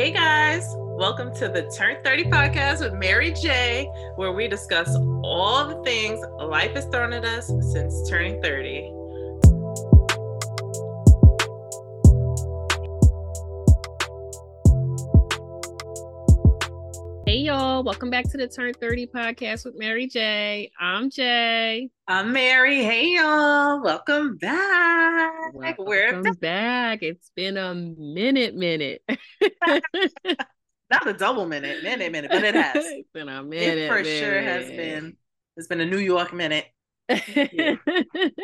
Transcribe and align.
Hey 0.00 0.12
guys, 0.12 0.64
welcome 0.76 1.30
to 1.34 1.48
the 1.48 1.70
Turn 1.76 2.02
30 2.02 2.24
podcast 2.24 2.80
with 2.80 2.94
Mary 2.94 3.34
J, 3.34 3.84
where 4.16 4.32
we 4.32 4.48
discuss 4.48 4.96
all 5.22 5.66
the 5.66 5.82
things 5.82 6.18
life 6.42 6.70
has 6.70 6.86
thrown 6.86 7.12
at 7.12 7.26
us 7.26 7.48
since 7.70 8.08
turning 8.08 8.40
30. 8.40 8.99
Y'all, 17.40 17.82
welcome 17.82 18.10
back 18.10 18.30
to 18.30 18.36
the 18.36 18.46
Turn 18.46 18.74
30 18.74 19.06
podcast 19.06 19.64
with 19.64 19.74
Mary 19.74 20.06
J. 20.06 20.70
I'm 20.78 21.08
Jay. 21.08 21.88
I'm 22.06 22.34
Mary. 22.34 22.84
Hey 22.84 23.14
y'all, 23.14 23.82
welcome 23.82 24.36
back. 24.36 25.54
Welcome 25.54 25.86
We're 25.86 26.34
back. 26.34 27.02
It's 27.02 27.30
been 27.34 27.56
a 27.56 27.74
minute, 27.74 28.54
minute. 28.54 29.02
not 30.90 31.06
a 31.06 31.14
double 31.14 31.46
minute, 31.46 31.82
minute, 31.82 32.12
minute, 32.12 32.30
but 32.30 32.44
it 32.44 32.54
has. 32.54 32.74
it's 32.84 33.08
been 33.14 33.30
a 33.30 33.42
minute. 33.42 33.78
It 33.78 33.88
for 33.88 34.04
sure 34.04 34.42
has 34.42 34.68
been. 34.68 35.16
It's 35.56 35.66
been 35.66 35.80
a 35.80 35.86
New 35.86 35.98
York 35.98 36.34
minute. 36.34 36.66
Yeah. 37.10 37.74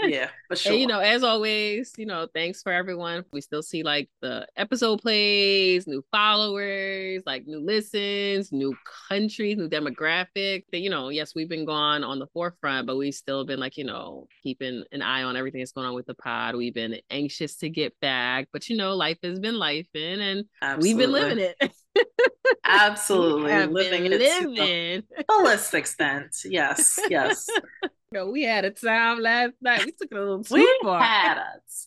Yeah, 0.06 0.28
for 0.48 0.56
sure. 0.56 0.72
And 0.72 0.80
you 0.80 0.86
know, 0.86 1.00
as 1.00 1.22
always, 1.22 1.92
you 1.96 2.06
know, 2.06 2.28
thanks 2.32 2.62
for 2.62 2.72
everyone. 2.72 3.24
We 3.32 3.40
still 3.40 3.62
see 3.62 3.82
like 3.82 4.08
the 4.20 4.46
episode 4.56 5.00
plays, 5.00 5.86
new 5.86 6.04
followers, 6.12 7.22
like 7.26 7.46
new 7.46 7.60
listens, 7.60 8.52
new 8.52 8.76
countries, 9.08 9.56
new 9.56 9.68
demographic. 9.68 10.64
That 10.72 10.78
you 10.78 10.90
know, 10.90 11.08
yes, 11.08 11.34
we've 11.34 11.48
been 11.48 11.64
gone 11.64 12.04
on 12.04 12.18
the 12.18 12.26
forefront, 12.28 12.86
but 12.86 12.96
we've 12.96 13.14
still 13.14 13.44
been 13.44 13.58
like, 13.58 13.76
you 13.76 13.84
know, 13.84 14.26
keeping 14.42 14.84
an 14.92 15.02
eye 15.02 15.22
on 15.22 15.36
everything 15.36 15.60
that's 15.60 15.72
going 15.72 15.86
on 15.86 15.94
with 15.94 16.06
the 16.06 16.14
pod. 16.14 16.54
We've 16.56 16.74
been 16.74 16.96
anxious 17.10 17.56
to 17.56 17.68
get 17.68 17.98
back, 18.00 18.48
but 18.52 18.68
you 18.68 18.76
know, 18.76 18.94
life 18.94 19.18
has 19.22 19.40
been 19.40 19.58
life 19.58 19.88
in 19.94 20.20
and 20.20 20.44
we've 20.80 20.96
been 20.96 21.12
living 21.12 21.38
it. 21.38 21.72
Absolutely. 22.64 23.66
Living 23.66 24.06
it 24.06 24.10
to 24.10 24.18
the 24.18 25.24
fullest 25.28 25.74
extent. 25.74 26.36
Yes, 26.44 26.98
yes. 27.08 27.48
Yo, 28.12 28.30
we 28.30 28.42
had 28.44 28.64
a 28.64 28.70
time 28.70 29.20
last 29.20 29.54
night. 29.60 29.84
We 29.84 29.90
took 29.90 30.12
it 30.12 30.16
a 30.16 30.20
little 30.20 30.44
too 30.44 30.54
we 30.54 30.78
far. 30.82 31.02
had 31.02 31.38
a 31.38 31.42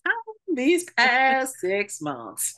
time 0.06 0.14
these 0.54 0.84
past 0.98 1.56
six 1.60 2.02
months. 2.02 2.56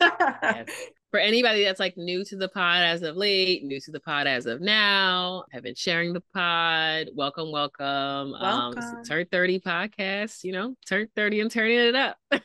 Yes. 0.00 0.68
For 1.10 1.18
anybody 1.18 1.64
that's 1.64 1.80
like 1.80 1.96
new 1.96 2.24
to 2.26 2.36
the 2.36 2.48
pod 2.48 2.82
as 2.82 3.02
of 3.02 3.16
late, 3.16 3.64
new 3.64 3.80
to 3.80 3.90
the 3.90 4.00
pod 4.00 4.26
as 4.26 4.46
of 4.46 4.60
now, 4.60 5.44
have 5.50 5.62
been 5.62 5.74
sharing 5.74 6.12
the 6.12 6.22
pod. 6.34 7.08
Welcome, 7.14 7.50
welcome. 7.50 8.34
Um, 8.34 8.74
it's 8.76 8.86
Welcome. 8.86 9.02
the 9.02 9.08
Turn 9.08 9.26
30 9.32 9.60
podcast, 9.60 10.44
you 10.44 10.52
know, 10.52 10.74
turn 10.86 11.08
30 11.16 11.40
and 11.40 11.50
turning 11.50 11.78
it 11.78 11.94
up. 11.94 12.16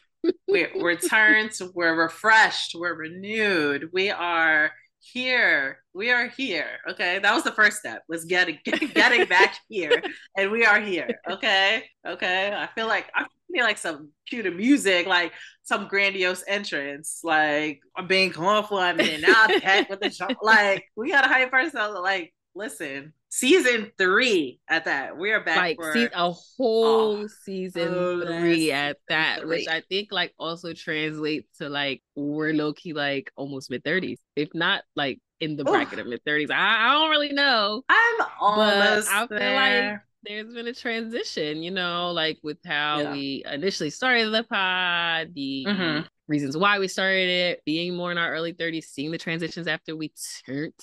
we're, 0.47 0.72
we're 0.75 0.95
turned, 0.95 1.52
we're 1.73 2.02
refreshed, 2.02 2.75
we're 2.75 2.95
renewed. 2.95 3.90
We 3.94 4.09
are 4.09 4.72
here. 5.11 5.80
We 5.94 6.11
are 6.11 6.28
here. 6.28 6.67
Okay. 6.89 7.20
That 7.20 7.34
was 7.34 7.44
the 7.44 7.52
first 7.52 7.78
step 7.78 8.03
was 8.08 8.25
getting 8.25 8.59
getting 8.94 9.25
back 9.28 9.58
here. 9.70 10.02
And 10.38 10.52
we 10.52 10.66
are 10.66 10.80
here. 10.80 11.09
Okay. 11.30 11.84
Okay. 12.08 12.53
I 12.53 12.67
feel 12.75 12.88
like 12.88 13.09
I 13.16 13.25
feel 13.53 13.64
like 13.64 13.78
some 13.78 14.09
cute 14.28 14.53
music, 14.56 15.08
like 15.08 15.31
some 15.64 15.88
grandiose 15.88 16.44
entrance, 16.47 17.22
like 17.23 17.81
I'm 17.95 18.08
being 18.08 18.31
confident 18.31 19.02
and 19.02 19.22
now 19.22 19.45
I'm 19.47 19.59
back 19.59 19.89
with 19.89 20.02
the 20.02 20.09
show. 20.09 20.28
Like 20.42 20.86
we 20.95 21.12
gotta 21.12 21.28
hype 21.28 21.53
ourselves. 21.53 22.00
Like, 22.02 22.34
listen, 22.53 23.14
season 23.36 23.91
three 23.97 24.59
at 24.69 24.86
that. 24.86 25.17
We 25.17 25.31
are 25.31 25.44
back 25.44 25.58
like 25.58 25.75
for 25.75 25.91
a 26.14 26.31
whole 26.31 27.23
Oh, 27.23 27.28
season 27.28 27.89
oh, 27.91 28.25
three 28.25 28.72
at 28.72 28.97
that, 29.09 29.47
which. 29.47 29.67
I 29.67 29.81
think 29.81 30.11
like 30.11 30.33
also 30.39 30.73
translates 30.73 31.58
to 31.58 31.69
like 31.69 32.02
we're 32.16 32.53
low 32.53 32.73
key 32.73 32.94
like 32.94 33.31
almost 33.36 33.69
mid 33.69 33.83
30s, 33.83 34.19
if 34.36 34.50
not 34.53 34.83
like 34.95 35.19
in 35.41 35.58
the 35.58 35.63
Oof. 35.63 35.69
bracket 35.72 36.00
of 36.00 36.08
mid 36.08 36.23
30s. 36.25 36.50
I, 36.52 36.88
I 36.88 36.91
don't 36.94 37.09
really 37.09 37.33
know. 37.33 37.83
I'm 37.89 38.22
almost 38.39 39.09
I 39.11 39.28
feel 39.28 39.53
like 39.53 39.83
there. 39.83 40.06
there's 40.23 40.53
been 40.53 40.67
a 40.67 40.73
transition, 40.73 41.61
you 41.61 41.72
know, 41.72 42.12
like 42.12 42.40
with 42.41 42.57
how 42.66 43.03
Yeah. 43.03 43.12
we 43.12 43.44
initially 43.51 43.90
started 43.90 44.31
the 44.34 44.44
pod, 44.44 45.34
the 45.35 45.66
Mhm. 45.68 46.07
reasons 46.28 46.57
why 46.57 46.79
we 46.79 46.88
started 46.88 47.29
it, 47.29 47.62
being 47.66 47.95
more 47.95 48.12
in 48.12 48.18
our 48.18 48.31
early 48.31 48.53
30s, 48.53 48.88
seeing 48.88 49.12
the 49.12 49.18
transitions 49.18 49.68
after 49.68 49.95
we 49.95 50.12
turned 50.45 50.74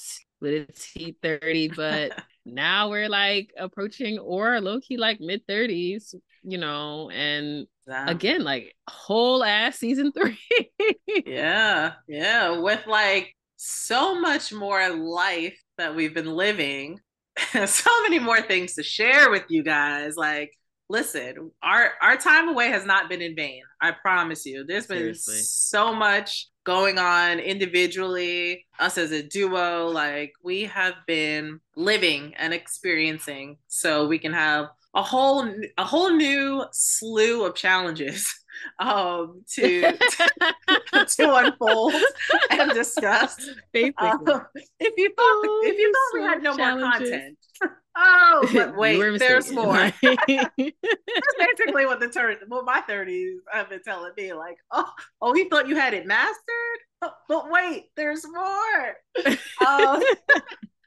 with 0.41 0.69
a 0.69 0.73
T30, 0.73 1.69
but 1.75 2.13
now 2.45 2.91
we're 2.91 3.09
like 3.09 3.53
approaching 3.57 4.19
or 4.19 4.61
low 4.61 4.81
key 4.81 4.97
like 4.97 5.21
mid 5.21 5.47
30s, 5.47 6.15
you 6.43 6.59
know, 6.59 7.11
and 7.11 7.67
again, 8.07 8.43
like 8.43 8.75
whole 8.89 9.45
ass 9.45 9.79
season 9.79 10.13
three. 10.17 10.39
Yeah, 11.27 11.93
yeah, 12.09 12.59
with 12.59 12.87
like 12.87 13.35
so 13.57 14.21
much 14.21 14.53
more 14.53 14.89
life 14.91 15.59
that 15.79 15.95
we've 15.95 16.15
been 16.15 16.35
living, 16.35 16.99
so 17.67 17.91
many 18.03 18.19
more 18.19 18.41
things 18.43 18.75
to 18.75 18.83
share 18.83 19.31
with 19.31 19.45
you 19.49 19.63
guys. 19.63 20.17
Like, 20.17 20.53
listen, 20.93 21.51
our 21.63 21.93
our 22.01 22.17
time 22.17 22.49
away 22.49 22.69
has 22.69 22.85
not 22.85 23.09
been 23.09 23.23
in 23.23 23.35
vain. 23.35 23.63
I 23.81 23.91
promise 23.91 24.47
you. 24.47 24.65
There's 24.65 24.87
been 24.87 24.99
Seriously. 24.99 25.39
so 25.39 25.93
much 25.93 26.49
going 26.65 26.99
on 26.99 27.41
individually, 27.41 28.67
us 28.79 28.99
as 28.99 29.11
a 29.11 29.23
duo. 29.23 29.89
Like, 29.89 30.35
we 30.45 30.65
have 30.65 30.95
been 31.07 31.59
living 31.75 32.35
and 32.37 32.53
experiencing, 32.53 33.57
so 33.67 34.07
we 34.07 34.19
can 34.19 34.33
have 34.33 34.67
a 34.95 35.03
whole 35.03 35.53
a 35.79 35.85
whole 35.85 36.11
new 36.11 36.65
slew 36.73 37.47
of 37.47 37.55
challenges 37.55 38.33
um 38.79 39.43
to 39.55 39.83
to 41.07 41.35
unfold 41.35 41.95
and 42.51 42.71
discuss. 42.73 43.37
Basically. 43.73 44.09
Um, 44.09 44.47
if 44.81 44.95
you 44.97 45.09
thought 45.17 45.43
Oh, 45.45 45.63
if 45.65 45.79
you 45.79 45.93
thought 45.93 46.21
we 46.21 46.27
had 46.27 46.43
no 46.43 46.57
more 46.57 46.93
content, 46.93 47.39
oh, 47.97 48.49
but 48.55 48.77
wait, 48.77 49.19
there's 49.19 49.53
more. 49.53 49.73
That's 50.03 50.51
basically 50.57 51.87
what 51.87 52.01
the 52.01 52.09
turn, 52.13 52.37
what 52.49 52.65
my 52.65 52.81
thirties 52.83 53.41
have 53.53 53.71
been 53.71 53.83
telling 53.83 54.13
me. 54.17 54.33
Like, 54.33 54.57
oh, 54.71 54.91
oh, 55.21 55.35
you 55.35 55.49
thought 55.49 55.69
you 55.69 55.77
had 55.77 55.95
it 55.95 56.07
mastered, 56.07 56.79
Oh, 57.03 57.11
but 57.29 57.51
wait, 57.51 57.87
there's 57.97 58.25
more. 58.27 58.97
Um, 59.67 60.03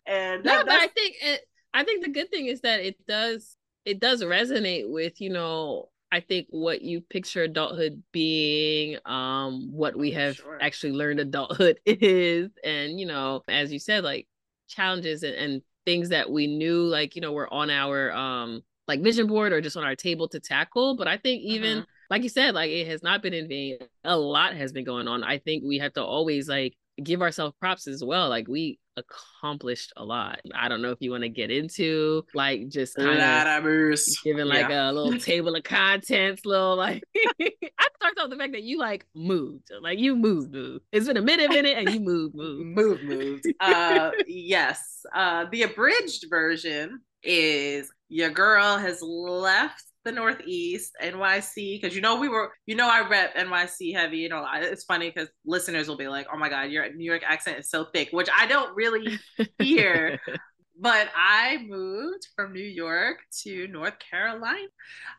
and 0.05 0.43
no, 0.43 0.57
that, 0.57 0.65
but 0.65 0.75
I 0.75 0.87
think 0.87 1.15
it, 1.21 1.41
I 1.73 1.83
think 1.83 2.03
the 2.03 2.11
good 2.11 2.31
thing 2.31 2.47
is 2.47 2.61
that 2.61 2.79
it 2.79 3.05
does 3.05 3.57
it 3.83 3.99
does 3.99 4.23
resonate 4.23 4.89
with 4.89 5.19
you 5.19 5.29
know 5.29 5.89
I 6.15 6.21
think 6.21 6.47
what 6.49 6.81
you 6.81 7.01
picture 7.01 7.43
adulthood 7.43 8.03
being, 8.11 8.97
um, 9.05 9.69
what 9.71 9.97
we 9.97 10.11
have 10.11 10.37
sure. 10.37 10.59
actually 10.59 10.93
learned 10.93 11.19
adulthood 11.19 11.79
is, 11.85 12.49
and 12.63 12.99
you 12.99 13.05
know, 13.05 13.43
as 13.49 13.71
you 13.73 13.79
said, 13.79 14.03
like 14.03 14.27
challenges 14.67 15.23
and, 15.23 15.35
and 15.35 15.61
things 15.85 16.09
that 16.09 16.29
we 16.31 16.47
knew, 16.47 16.83
like 16.83 17.15
you 17.15 17.21
know, 17.21 17.33
were 17.33 17.51
on 17.53 17.69
our 17.69 18.11
um 18.13 18.61
like 18.87 19.01
vision 19.01 19.27
board 19.27 19.51
or 19.53 19.61
just 19.61 19.77
on 19.77 19.83
our 19.83 19.95
table 19.95 20.27
to 20.29 20.39
tackle. 20.39 20.95
But 20.95 21.07
I 21.07 21.17
think 21.17 21.41
even 21.43 21.79
Mhm. 21.79 21.85
like 22.09 22.23
you 22.23 22.29
said, 22.29 22.55
like 22.55 22.71
it 22.71 22.87
has 22.87 23.03
not 23.03 23.21
been 23.21 23.33
in 23.33 23.47
vain. 23.47 23.79
A 24.03 24.17
lot 24.17 24.55
has 24.55 24.71
been 24.71 24.85
going 24.85 25.07
on. 25.07 25.23
I 25.23 25.39
think 25.39 25.63
we 25.65 25.79
have 25.79 25.93
to 25.93 26.03
always 26.03 26.47
like 26.47 26.75
give 27.03 27.21
ourselves 27.21 27.55
props 27.59 27.87
as 27.87 28.03
well. 28.03 28.29
Like 28.29 28.47
we 28.47 28.79
accomplished 28.97 29.91
a 29.97 30.05
lot. 30.05 30.39
I 30.53 30.69
don't 30.69 30.81
know 30.81 30.91
if 30.91 30.99
you 31.01 31.11
want 31.11 31.23
to 31.23 31.29
get 31.29 31.51
into 31.51 32.25
like 32.33 32.69
just 32.69 32.95
kind 32.95 33.09
of 33.19 33.99
giving 34.23 34.45
like 34.45 34.69
Yeah. 34.69 34.89
a 34.89 34.93
little 34.93 35.19
table 35.19 35.55
of 35.55 35.63
contents, 35.63 36.45
little 36.45 36.75
like 36.77 37.03
I 37.41 37.87
talked 38.01 38.13
about 38.17 38.29
the 38.29 38.37
fact 38.37 38.53
that 38.53 38.63
you 38.63 38.79
like 38.79 39.05
moved, 39.13 39.69
like 39.81 39.99
you 39.99 40.15
moved, 40.15 40.53
moved. 40.53 40.85
It's 40.91 41.07
been 41.07 41.17
a 41.17 41.21
minute, 41.21 41.49
minute, 41.49 41.77
and 41.77 41.89
you 41.93 41.99
moved, 41.99 42.35
moved. 42.35 42.65
Move, 42.65 43.03
moved. 43.03 43.45
Uh, 43.59 44.11
yes. 44.27 45.05
Uh, 45.13 45.45
the 45.51 45.63
abridged 45.63 46.25
version 46.29 47.01
is 47.23 47.89
your 48.07 48.29
girl 48.29 48.77
has 48.77 49.01
left 49.01 49.83
the 50.05 50.11
Northeast, 50.11 50.93
NYC, 51.03 51.81
because 51.81 51.95
you 51.95 52.01
know 52.01 52.17
we 52.17 52.29
were, 52.29 52.51
you 52.65 52.75
know, 52.75 52.89
I 52.89 53.07
rep 53.07 53.35
NYC 53.35 53.93
heavy. 53.93 54.19
You 54.19 54.29
know, 54.29 54.45
it's 54.53 54.85
funny 54.85 55.11
because 55.11 55.29
listeners 55.45 55.87
will 55.87 55.97
be 55.97 56.07
like, 56.07 56.27
"Oh 56.31 56.37
my 56.37 56.49
God, 56.49 56.69
your 56.69 56.93
New 56.93 57.03
York 57.03 57.23
accent 57.27 57.59
is 57.59 57.69
so 57.69 57.85
thick," 57.93 58.09
which 58.11 58.29
I 58.37 58.45
don't 58.45 58.73
really 58.75 59.19
hear. 59.59 60.19
but 60.79 61.09
I 61.15 61.65
moved 61.67 62.27
from 62.35 62.53
New 62.53 62.59
York 62.59 63.17
to 63.43 63.67
North 63.67 63.95
Carolina. 63.99 64.67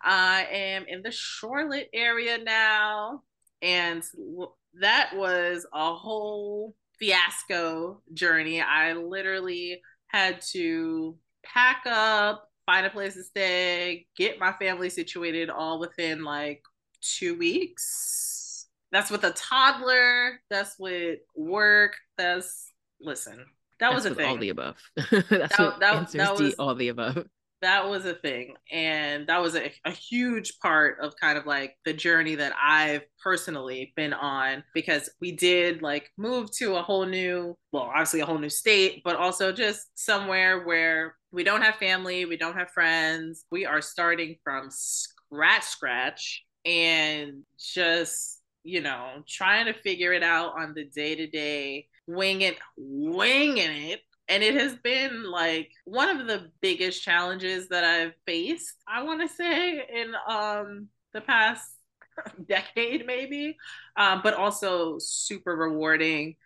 I 0.02 0.46
am 0.50 0.84
in 0.86 1.02
the 1.02 1.10
Charlotte 1.10 1.88
area 1.92 2.38
now, 2.38 3.22
and 3.62 4.02
that 4.80 5.10
was 5.14 5.66
a 5.74 5.94
whole 5.94 6.74
fiasco 6.98 8.02
journey. 8.14 8.60
I 8.60 8.92
literally 8.92 9.80
had 10.08 10.40
to 10.52 11.16
pack 11.44 11.82
up, 11.86 12.45
find 12.66 12.84
a 12.86 12.90
place 12.90 13.14
to 13.14 13.22
stay, 13.22 14.06
get 14.16 14.38
my 14.38 14.52
family 14.52 14.90
situated 14.90 15.48
all 15.50 15.78
within 15.78 16.24
like 16.24 16.62
two 17.00 17.38
weeks. 17.38 18.66
That's 18.92 19.10
with 19.10 19.24
a 19.24 19.32
toddler. 19.32 20.40
That's 20.50 20.78
with 20.78 21.20
work. 21.34 21.94
That's 22.18 22.72
listen. 23.00 23.44
That 23.80 23.94
was 23.94 24.06
a 24.06 24.10
with 24.10 24.20
all 24.20 24.36
the 24.38 24.48
above. 24.50 24.76
That's 24.96 25.30
That- 25.30 25.78
that- 25.80 26.10
that 26.12 26.36
D, 26.38 26.44
was- 26.44 26.54
all 26.54 26.74
the 26.74 26.88
above. 26.88 27.26
That 27.66 27.88
was 27.88 28.04
a 28.04 28.14
thing 28.14 28.54
and 28.70 29.26
that 29.26 29.42
was 29.42 29.56
a, 29.56 29.72
a, 29.84 29.90
huge 29.90 30.56
part 30.60 30.98
of 31.00 31.16
kind 31.20 31.36
of 31.36 31.46
like 31.46 31.76
the 31.84 31.92
journey 31.92 32.36
that 32.36 32.52
i've 32.62 33.02
personally 33.20 33.92
been 33.96 34.12
on 34.12 34.62
because 34.72 35.10
we 35.20 35.32
did 35.32 35.82
like 35.82 36.08
move 36.16 36.48
to 36.52 36.76
a 36.76 36.82
whole 36.82 37.04
new 37.04 37.56
well 37.72 37.84
obviously 37.84 38.20
a 38.20 38.26
whole 38.26 38.38
new 38.38 38.48
state 38.48 39.02
but 39.04 39.16
also 39.16 39.50
just 39.50 39.86
somewhere 39.96 40.64
where 40.64 41.16
we 41.32 41.42
don't 41.42 41.62
have 41.62 41.74
family 41.74 42.24
we 42.24 42.36
don't 42.36 42.56
have 42.56 42.70
friends. 42.70 43.44
We 43.50 43.66
are 43.66 43.82
starting 43.82 44.36
from 44.42 44.68
scratch 44.70 45.64
scratch 45.64 46.44
and 46.64 47.42
just 47.58 48.40
you 48.64 48.80
know 48.80 49.22
trying 49.28 49.66
to 49.66 49.74
figure 49.74 50.12
it 50.12 50.22
out 50.22 50.58
on 50.58 50.74
the 50.74 50.84
day 50.84 51.14
to 51.14 51.26
day 51.26 51.88
winging 52.06 52.54
winging 52.76 53.90
it 53.90 54.00
and 54.28 54.42
it 54.42 54.54
has 54.54 54.76
been 54.76 55.24
like 55.24 55.70
one 55.84 56.08
of 56.08 56.26
the 56.26 56.50
biggest 56.60 57.02
challenges 57.02 57.68
that 57.68 57.84
I've 57.84 58.14
faced, 58.26 58.74
I 58.88 59.02
want 59.02 59.20
to 59.20 59.34
say, 59.34 59.84
in 59.92 60.14
um, 60.28 60.88
the 61.12 61.20
past 61.20 61.76
decade, 62.48 63.06
maybe, 63.06 63.56
um, 63.96 64.20
but 64.22 64.34
also 64.34 64.98
super 64.98 65.54
rewarding. 65.54 66.36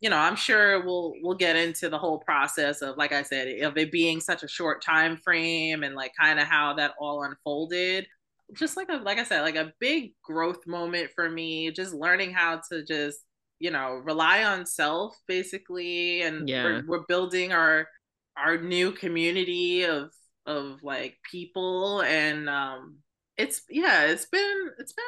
You 0.00 0.10
know, 0.10 0.18
I'm 0.18 0.36
sure 0.36 0.84
we'll 0.84 1.14
we'll 1.22 1.36
get 1.36 1.56
into 1.56 1.88
the 1.88 1.98
whole 1.98 2.18
process 2.18 2.82
of, 2.82 2.96
like 2.96 3.12
I 3.12 3.22
said, 3.22 3.48
of 3.62 3.76
it 3.78 3.90
being 3.90 4.20
such 4.20 4.42
a 4.42 4.48
short 4.48 4.84
time 4.84 5.16
frame 5.16 5.82
and 5.82 5.94
like 5.94 6.12
kind 6.20 6.38
of 6.38 6.46
how 6.46 6.74
that 6.74 6.94
all 7.00 7.22
unfolded. 7.24 8.06
Just 8.52 8.76
like 8.76 8.88
a 8.90 8.96
like 8.96 9.18
I 9.18 9.24
said, 9.24 9.42
like 9.42 9.56
a 9.56 9.72
big 9.80 10.12
growth 10.22 10.66
moment 10.66 11.10
for 11.14 11.28
me. 11.30 11.70
Just 11.72 11.94
learning 11.94 12.32
how 12.32 12.60
to 12.70 12.84
just 12.84 13.20
you 13.58 13.70
know 13.70 14.00
rely 14.04 14.44
on 14.44 14.66
self 14.66 15.16
basically 15.26 16.22
and 16.22 16.48
yeah. 16.48 16.64
we're, 16.64 16.84
we're 16.86 17.06
building 17.06 17.52
our 17.52 17.88
our 18.36 18.58
new 18.58 18.92
community 18.92 19.84
of 19.84 20.10
of 20.46 20.82
like 20.82 21.16
people 21.30 22.02
and 22.02 22.48
um 22.48 22.98
it's 23.36 23.62
yeah 23.68 24.06
it's 24.06 24.26
been 24.26 24.70
it's 24.78 24.92
been 24.92 25.04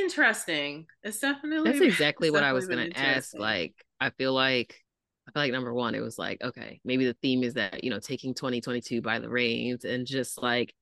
interesting 0.00 0.86
it's 1.02 1.18
definitely 1.18 1.70
that's 1.70 1.82
exactly 1.82 2.30
what 2.30 2.42
i 2.42 2.52
was 2.52 2.66
gonna 2.66 2.90
ask 2.94 3.34
like 3.36 3.74
i 4.00 4.10
feel 4.10 4.32
like 4.32 4.82
i 5.28 5.32
feel 5.32 5.42
like 5.42 5.52
number 5.52 5.72
one 5.72 5.94
it 5.94 6.00
was 6.00 6.18
like 6.18 6.42
okay 6.42 6.80
maybe 6.84 7.04
the 7.04 7.16
theme 7.22 7.44
is 7.44 7.54
that 7.54 7.84
you 7.84 7.90
know 7.90 8.00
taking 8.00 8.34
2022 8.34 9.00
by 9.02 9.18
the 9.18 9.28
reins 9.28 9.84
and 9.84 10.06
just 10.06 10.42
like 10.42 10.74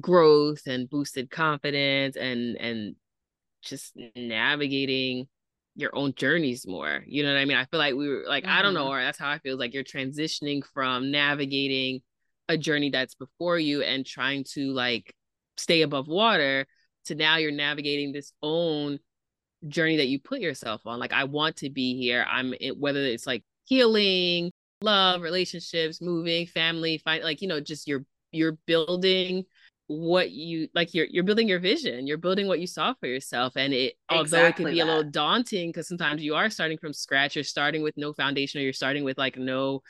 growth 0.00 0.62
and 0.66 0.90
boosted 0.90 1.30
confidence 1.30 2.16
and 2.16 2.56
and 2.56 2.96
just 3.62 3.96
navigating 4.16 5.26
your 5.78 5.94
own 5.96 6.12
journeys 6.16 6.66
more. 6.66 7.04
You 7.06 7.22
know 7.22 7.32
what 7.32 7.38
I 7.38 7.44
mean? 7.44 7.56
I 7.56 7.64
feel 7.64 7.78
like 7.78 7.94
we 7.94 8.08
were 8.08 8.24
like, 8.26 8.42
mm-hmm. 8.42 8.58
I 8.58 8.62
don't 8.62 8.74
know, 8.74 8.86
mm-hmm. 8.86 8.94
or 8.94 9.00
that's 9.00 9.18
how 9.18 9.30
I 9.30 9.38
feel 9.38 9.56
like 9.56 9.72
you're 9.72 9.84
transitioning 9.84 10.62
from 10.74 11.12
navigating 11.12 12.00
a 12.48 12.58
journey 12.58 12.90
that's 12.90 13.14
before 13.14 13.60
you 13.60 13.82
and 13.82 14.04
trying 14.04 14.42
to 14.54 14.72
like 14.72 15.14
stay 15.56 15.82
above 15.82 16.08
water 16.08 16.66
to 17.04 17.14
now 17.14 17.36
you're 17.36 17.52
navigating 17.52 18.10
this 18.10 18.32
own 18.42 18.98
journey 19.68 19.98
that 19.98 20.08
you 20.08 20.18
put 20.18 20.40
yourself 20.40 20.80
on. 20.84 20.98
Like, 20.98 21.12
I 21.12 21.24
want 21.24 21.56
to 21.58 21.70
be 21.70 21.96
here. 21.96 22.26
I'm 22.28 22.54
it, 22.60 22.76
whether 22.76 23.00
it's 23.00 23.26
like 23.26 23.44
healing, 23.64 24.50
love, 24.82 25.22
relationships, 25.22 26.02
moving, 26.02 26.46
family, 26.46 26.98
fight, 26.98 27.22
like, 27.22 27.40
you 27.40 27.46
know, 27.46 27.60
just 27.60 27.86
you're 27.86 28.04
you're 28.32 28.58
building 28.66 29.44
what 29.88 30.30
you 30.30 30.68
like 30.74 30.92
you're 30.92 31.06
you're 31.10 31.24
building 31.24 31.48
your 31.48 31.58
vision 31.58 32.06
you're 32.06 32.18
building 32.18 32.46
what 32.46 32.60
you 32.60 32.66
saw 32.66 32.92
for 33.00 33.06
yourself 33.06 33.54
and 33.56 33.72
it 33.72 33.94
exactly 34.10 34.18
although 34.18 34.46
it 34.46 34.56
can 34.56 34.64
be 34.66 34.78
that. 34.78 34.84
a 34.84 34.86
little 34.86 35.10
daunting 35.10 35.70
because 35.70 35.88
sometimes 35.88 36.22
you 36.22 36.34
are 36.34 36.50
starting 36.50 36.76
from 36.76 36.92
scratch 36.92 37.34
you're 37.34 37.42
starting 37.42 37.82
with 37.82 37.96
no 37.96 38.12
foundation 38.12 38.60
or 38.60 38.64
you're 38.64 38.72
starting 38.74 39.02
with 39.02 39.16
like 39.16 39.38
no 39.38 39.80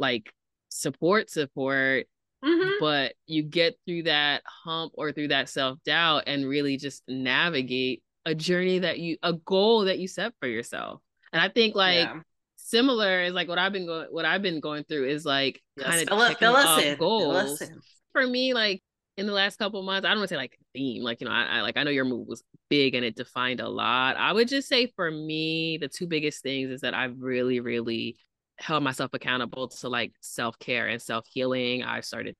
like 0.00 0.32
support 0.70 1.30
support 1.30 2.06
mm-hmm. 2.44 2.70
but 2.80 3.14
you 3.28 3.44
get 3.44 3.78
through 3.86 4.02
that 4.02 4.42
hump 4.44 4.92
or 4.96 5.12
through 5.12 5.28
that 5.28 5.48
self-doubt 5.48 6.24
and 6.26 6.48
really 6.48 6.76
just 6.76 7.04
navigate 7.06 8.02
a 8.26 8.34
journey 8.34 8.80
that 8.80 8.98
you 8.98 9.16
a 9.22 9.34
goal 9.34 9.84
that 9.84 10.00
you 10.00 10.08
set 10.08 10.32
for 10.40 10.48
yourself 10.48 11.00
and 11.32 11.40
i 11.40 11.48
think 11.48 11.76
like 11.76 12.08
yeah. 12.08 12.20
similar 12.56 13.22
is 13.22 13.32
like 13.32 13.46
what 13.46 13.58
i've 13.58 13.72
been 13.72 13.86
going 13.86 14.08
what 14.10 14.24
i've 14.24 14.42
been 14.42 14.58
going 14.58 14.82
through 14.82 15.06
is 15.06 15.24
like 15.24 15.62
kind 15.78 16.02
of 16.02 16.08
fill, 16.08 16.34
fill 16.34 16.56
us 16.56 16.82
in. 16.82 16.98
goals 16.98 17.62
for 18.12 18.26
me 18.26 18.52
like 18.52 18.82
in 19.16 19.26
the 19.26 19.32
last 19.32 19.58
couple 19.58 19.82
months. 19.82 20.06
I 20.06 20.10
don't 20.10 20.18
want 20.18 20.28
to 20.28 20.34
say 20.34 20.38
like 20.38 20.58
theme, 20.72 21.02
like 21.02 21.20
you 21.20 21.26
know, 21.26 21.32
I, 21.32 21.58
I, 21.58 21.60
like 21.62 21.76
I 21.76 21.82
know 21.82 21.90
your 21.90 22.04
move 22.04 22.26
was 22.26 22.42
big 22.68 22.94
and 22.94 23.04
it 23.04 23.16
defined 23.16 23.60
a 23.60 23.68
lot. 23.68 24.16
I 24.16 24.32
would 24.32 24.48
just 24.48 24.68
say 24.68 24.92
for 24.96 25.10
me, 25.10 25.78
the 25.78 25.88
two 25.88 26.06
biggest 26.06 26.42
things 26.42 26.70
is 26.70 26.80
that 26.80 26.94
I've 26.94 27.16
really, 27.18 27.60
really 27.60 28.16
held 28.58 28.82
myself 28.82 29.10
accountable 29.14 29.68
to 29.68 29.88
like 29.88 30.12
self 30.20 30.58
care 30.58 30.88
and 30.88 31.00
self 31.00 31.26
healing. 31.30 31.82
I 31.82 32.00
started 32.00 32.36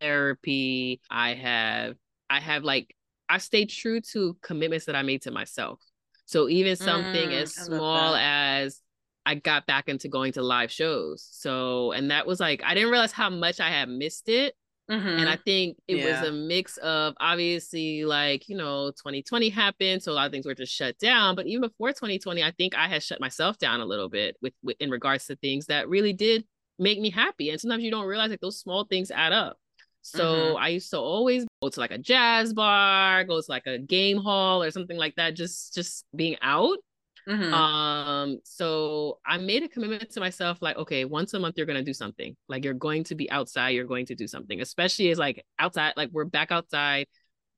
therapy. 0.00 1.00
I 1.10 1.34
have, 1.34 1.96
I 2.30 2.40
have 2.40 2.64
like, 2.64 2.94
I 3.28 3.38
stayed 3.38 3.70
true 3.70 4.00
to 4.12 4.36
commitments 4.42 4.86
that 4.86 4.96
I 4.96 5.02
made 5.02 5.22
to 5.22 5.30
myself. 5.30 5.80
So 6.24 6.48
even 6.48 6.76
something 6.76 7.30
mm, 7.30 7.42
as 7.42 7.54
small 7.54 8.14
as 8.16 8.80
I 9.24 9.36
got 9.36 9.66
back 9.66 9.88
into 9.88 10.08
going 10.08 10.32
to 10.32 10.42
live 10.42 10.72
shows. 10.72 11.28
So, 11.30 11.92
and 11.92 12.10
that 12.10 12.26
was 12.26 12.40
like, 12.40 12.62
I 12.64 12.74
didn't 12.74 12.90
realize 12.90 13.12
how 13.12 13.30
much 13.30 13.60
I 13.60 13.70
had 13.70 13.88
missed 13.88 14.28
it 14.28 14.54
Mm-hmm. 14.90 15.08
And 15.08 15.28
I 15.28 15.36
think 15.36 15.78
it 15.88 15.96
yeah. 15.96 16.20
was 16.20 16.28
a 16.28 16.32
mix 16.32 16.76
of 16.78 17.14
obviously 17.18 18.04
like, 18.04 18.48
you 18.48 18.56
know, 18.56 18.90
2020 18.90 19.48
happened. 19.48 20.02
So 20.02 20.12
a 20.12 20.14
lot 20.14 20.26
of 20.26 20.32
things 20.32 20.46
were 20.46 20.54
just 20.54 20.72
shut 20.72 20.98
down. 20.98 21.34
But 21.34 21.46
even 21.46 21.62
before 21.62 21.90
2020, 21.90 22.42
I 22.42 22.52
think 22.52 22.76
I 22.76 22.86
had 22.86 23.02
shut 23.02 23.20
myself 23.20 23.58
down 23.58 23.80
a 23.80 23.84
little 23.84 24.08
bit 24.08 24.36
with, 24.42 24.54
with 24.62 24.76
in 24.78 24.90
regards 24.90 25.26
to 25.26 25.36
things 25.36 25.66
that 25.66 25.88
really 25.88 26.12
did 26.12 26.44
make 26.78 27.00
me 27.00 27.10
happy. 27.10 27.50
And 27.50 27.60
sometimes 27.60 27.82
you 27.82 27.90
don't 27.90 28.06
realize 28.06 28.30
that 28.30 28.40
those 28.40 28.60
small 28.60 28.84
things 28.84 29.10
add 29.10 29.32
up. 29.32 29.58
So 30.02 30.24
mm-hmm. 30.24 30.56
I 30.58 30.68
used 30.68 30.90
to 30.90 30.98
always 30.98 31.44
go 31.60 31.68
to 31.68 31.80
like 31.80 31.90
a 31.90 31.98
jazz 31.98 32.52
bar, 32.52 33.24
go 33.24 33.40
to 33.40 33.46
like 33.48 33.66
a 33.66 33.78
game 33.78 34.18
hall 34.18 34.62
or 34.62 34.70
something 34.70 34.96
like 34.96 35.16
that, 35.16 35.34
just 35.34 35.74
just 35.74 36.04
being 36.14 36.36
out 36.42 36.78
Mm-hmm. 37.28 37.52
Um, 37.52 38.38
so 38.44 39.18
I 39.26 39.38
made 39.38 39.62
a 39.62 39.68
commitment 39.68 40.10
to 40.10 40.20
myself, 40.20 40.58
like, 40.60 40.76
okay, 40.76 41.04
once 41.04 41.34
a 41.34 41.40
month 41.40 41.56
you're 41.56 41.66
gonna 41.66 41.82
do 41.82 41.94
something. 41.94 42.36
Like 42.48 42.64
you're 42.64 42.74
going 42.74 43.04
to 43.04 43.14
be 43.14 43.30
outside, 43.30 43.70
you're 43.70 43.84
going 43.84 44.06
to 44.06 44.14
do 44.14 44.26
something, 44.26 44.60
especially 44.60 45.10
as 45.10 45.18
like 45.18 45.44
outside, 45.58 45.94
like 45.96 46.10
we're 46.12 46.24
back 46.24 46.52
outside. 46.52 47.06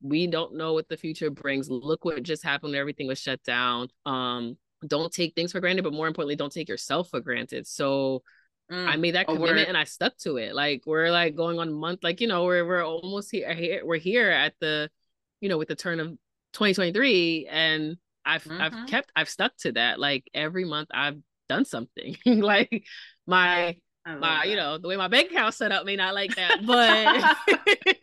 We 0.00 0.26
don't 0.26 0.56
know 0.56 0.74
what 0.74 0.88
the 0.88 0.96
future 0.96 1.30
brings. 1.30 1.68
Look 1.68 2.04
what 2.04 2.22
just 2.22 2.44
happened, 2.44 2.74
everything 2.74 3.08
was 3.08 3.18
shut 3.18 3.42
down. 3.42 3.88
Um, 4.06 4.56
don't 4.86 5.12
take 5.12 5.34
things 5.34 5.52
for 5.52 5.60
granted, 5.60 5.82
but 5.82 5.92
more 5.92 6.06
importantly, 6.06 6.36
don't 6.36 6.52
take 6.52 6.68
yourself 6.68 7.10
for 7.10 7.20
granted. 7.20 7.66
So 7.66 8.22
Mm, 8.70 8.86
I 8.86 8.96
made 8.96 9.14
that 9.14 9.26
commitment 9.26 9.68
and 9.68 9.76
I 9.76 9.84
stuck 9.84 10.16
to 10.18 10.36
it. 10.36 10.54
Like 10.54 10.82
we're 10.84 11.10
like 11.10 11.34
going 11.34 11.58
on 11.58 11.72
month, 11.72 12.00
like 12.02 12.20
you 12.20 12.26
know, 12.26 12.44
we're 12.44 12.66
we're 12.66 12.84
almost 12.84 13.30
here, 13.30 13.52
here. 13.54 13.80
We're 13.84 13.98
here 13.98 14.30
at 14.30 14.54
the, 14.60 14.90
you 15.40 15.48
know, 15.48 15.56
with 15.56 15.68
the 15.68 15.74
turn 15.74 16.00
of 16.00 16.08
2023, 16.52 17.48
and 17.50 17.96
I've 18.28 18.44
mm-hmm. 18.44 18.60
I've 18.60 18.86
kept 18.86 19.10
I've 19.16 19.28
stuck 19.28 19.56
to 19.58 19.72
that. 19.72 19.98
Like 19.98 20.28
every 20.34 20.64
month 20.64 20.88
I've 20.92 21.19
done 21.48 21.64
something. 21.64 22.16
like 22.26 22.84
my 23.26 23.76
my 24.06 24.20
that. 24.20 24.49
you 24.49 24.56
know 24.56 24.78
the 24.78 24.88
way 24.88 24.97
my 24.97 25.08
bank 25.08 25.30
account 25.30 25.54
set 25.54 25.73
up 25.73 25.87
may 25.87 25.97
not 25.97 26.14
like 26.14 26.37
that, 26.37 26.64
but 26.66 27.06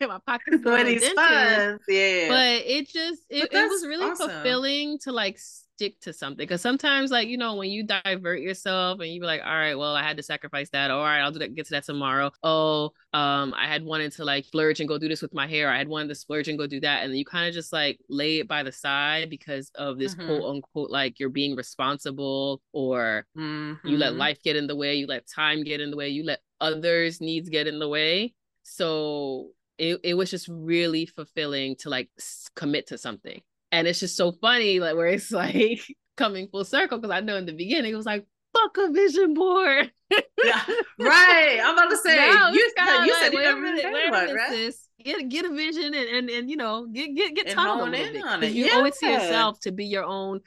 my 0.08 0.18
pocket's 0.26 0.62
going 0.62 0.98
funds, 0.98 1.84
yeah. 1.88 2.28
But 2.28 2.66
it 2.66 2.88
just 2.88 3.22
it, 3.30 3.48
it 3.52 3.70
was 3.70 3.86
really 3.86 4.10
awesome. 4.10 4.30
fulfilling 4.30 4.98
to 5.04 5.12
like 5.12 5.38
stick 5.76 6.00
to 6.00 6.10
something 6.10 6.38
because 6.38 6.62
sometimes 6.62 7.10
like 7.10 7.28
you 7.28 7.36
know 7.36 7.54
when 7.54 7.68
you 7.68 7.82
divert 7.82 8.40
yourself 8.40 8.98
and 9.00 9.10
you 9.10 9.20
be 9.20 9.26
like 9.26 9.42
all 9.44 9.54
right 9.54 9.74
well 9.74 9.94
i 9.94 10.02
had 10.02 10.16
to 10.16 10.22
sacrifice 10.22 10.70
that 10.70 10.90
all 10.90 11.02
right 11.02 11.20
i'll 11.20 11.30
do 11.30 11.38
that 11.38 11.54
get 11.54 11.66
to 11.66 11.72
that 11.72 11.84
tomorrow 11.84 12.30
oh 12.42 12.86
um 13.12 13.52
i 13.54 13.66
had 13.66 13.84
wanted 13.84 14.10
to 14.10 14.24
like 14.24 14.46
splurge 14.46 14.80
and 14.80 14.88
go 14.88 14.96
do 14.96 15.06
this 15.06 15.20
with 15.20 15.34
my 15.34 15.46
hair 15.46 15.70
i 15.70 15.76
had 15.76 15.86
wanted 15.86 16.08
to 16.08 16.14
splurge 16.14 16.48
and 16.48 16.58
go 16.58 16.66
do 16.66 16.80
that 16.80 17.02
and 17.02 17.12
then 17.12 17.18
you 17.18 17.26
kind 17.26 17.46
of 17.46 17.52
just 17.52 17.74
like 17.74 17.98
lay 18.08 18.38
it 18.38 18.48
by 18.48 18.62
the 18.62 18.72
side 18.72 19.28
because 19.28 19.70
of 19.74 19.98
this 19.98 20.14
mm-hmm. 20.14 20.26
quote 20.26 20.44
unquote 20.44 20.90
like 20.90 21.20
you're 21.20 21.28
being 21.28 21.54
responsible 21.54 22.62
or 22.72 23.26
mm-hmm. 23.36 23.86
you 23.86 23.98
let 23.98 24.10
mm-hmm. 24.10 24.20
life 24.20 24.42
get 24.42 24.56
in 24.56 24.66
the 24.66 24.76
way 24.76 24.94
you 24.94 25.06
let 25.06 25.28
time 25.28 25.62
get 25.62 25.82
in 25.82 25.90
the 25.90 25.96
way 25.96 26.08
you 26.08 26.24
let 26.24 26.40
others 26.58 27.20
needs 27.20 27.50
get 27.50 27.66
in 27.66 27.78
the 27.78 27.88
way 27.88 28.32
so 28.62 29.50
it, 29.76 30.00
it 30.02 30.14
was 30.14 30.30
just 30.30 30.48
really 30.48 31.04
fulfilling 31.04 31.76
to 31.76 31.90
like 31.90 32.08
commit 32.54 32.86
to 32.86 32.96
something 32.96 33.42
and 33.76 33.86
it's 33.86 34.00
just 34.00 34.16
so 34.16 34.32
funny, 34.32 34.80
like 34.80 34.96
where 34.96 35.08
it's 35.08 35.30
like 35.44 35.82
coming 36.16 36.48
full 36.48 36.64
circle 36.64 36.98
because 36.98 37.14
I 37.14 37.20
know 37.20 37.36
in 37.36 37.46
the 37.46 37.52
beginning 37.52 37.92
it 37.92 37.96
was 37.96 38.06
like 38.06 38.26
fuck 38.54 38.76
a 38.78 38.90
vision 38.90 39.34
board. 39.34 39.90
yeah, 40.10 40.64
right. 40.98 41.60
I'm 41.62 41.74
about 41.74 41.90
to 41.90 41.98
say 41.98 42.16
now 42.16 42.50
you, 42.50 42.72
said, 42.76 43.04
you 43.04 43.12
like, 43.12 43.22
said 43.22 43.32
you 43.32 43.40
never 43.40 43.60
really 43.60 44.10
one, 44.10 44.34
right? 44.34 44.72
Get 45.04 45.28
get 45.28 45.44
a 45.44 45.54
vision 45.54 45.94
and, 45.94 46.08
and 46.08 46.30
and 46.30 46.50
you 46.50 46.56
know 46.56 46.86
get 46.86 47.14
get 47.14 47.34
get 47.36 47.50
tunnel 47.50 47.92
in 47.92 48.22
on 48.22 48.42
it. 48.42 48.52
You 48.52 48.66
yeah. 48.66 48.76
owe 48.76 48.84
it 48.84 48.94
to 49.00 49.06
yourself 49.06 49.60
to 49.60 49.72
be 49.72 49.84
your 49.84 50.04
own 50.04 50.40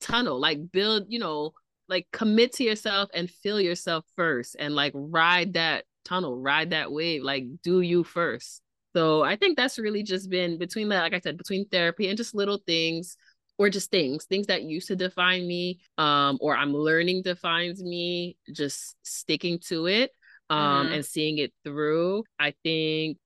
tunnel. 0.00 0.38
Like 0.38 0.70
build, 0.70 1.06
you 1.08 1.18
know, 1.18 1.52
like 1.88 2.06
commit 2.12 2.52
to 2.54 2.64
yourself 2.64 3.08
and 3.14 3.30
feel 3.30 3.60
yourself 3.60 4.04
first, 4.14 4.56
and 4.58 4.74
like 4.74 4.92
ride 4.94 5.54
that 5.54 5.84
tunnel, 6.04 6.36
ride 6.36 6.70
that 6.70 6.92
wave. 6.92 7.22
Like 7.22 7.44
do 7.62 7.80
you 7.80 8.04
first. 8.04 8.60
So 8.94 9.22
I 9.22 9.36
think 9.36 9.56
that's 9.56 9.78
really 9.78 10.02
just 10.02 10.30
been 10.30 10.58
between 10.58 10.88
that, 10.90 11.02
like 11.02 11.14
I 11.14 11.20
said, 11.20 11.36
between 11.36 11.66
therapy 11.68 12.08
and 12.08 12.16
just 12.16 12.34
little 12.34 12.58
things 12.66 13.16
or 13.58 13.68
just 13.68 13.90
things, 13.90 14.24
things 14.24 14.46
that 14.48 14.62
used 14.62 14.88
to 14.88 14.96
define 14.96 15.46
me, 15.46 15.80
um, 15.98 16.38
or 16.40 16.56
I'm 16.56 16.72
learning 16.72 17.22
defines 17.22 17.82
me, 17.82 18.36
just 18.52 18.96
sticking 19.02 19.58
to 19.66 19.86
it 19.86 20.10
um 20.50 20.86
mm-hmm. 20.86 20.94
and 20.94 21.04
seeing 21.04 21.38
it 21.38 21.52
through. 21.64 22.24
I 22.38 22.54
think 22.62 23.18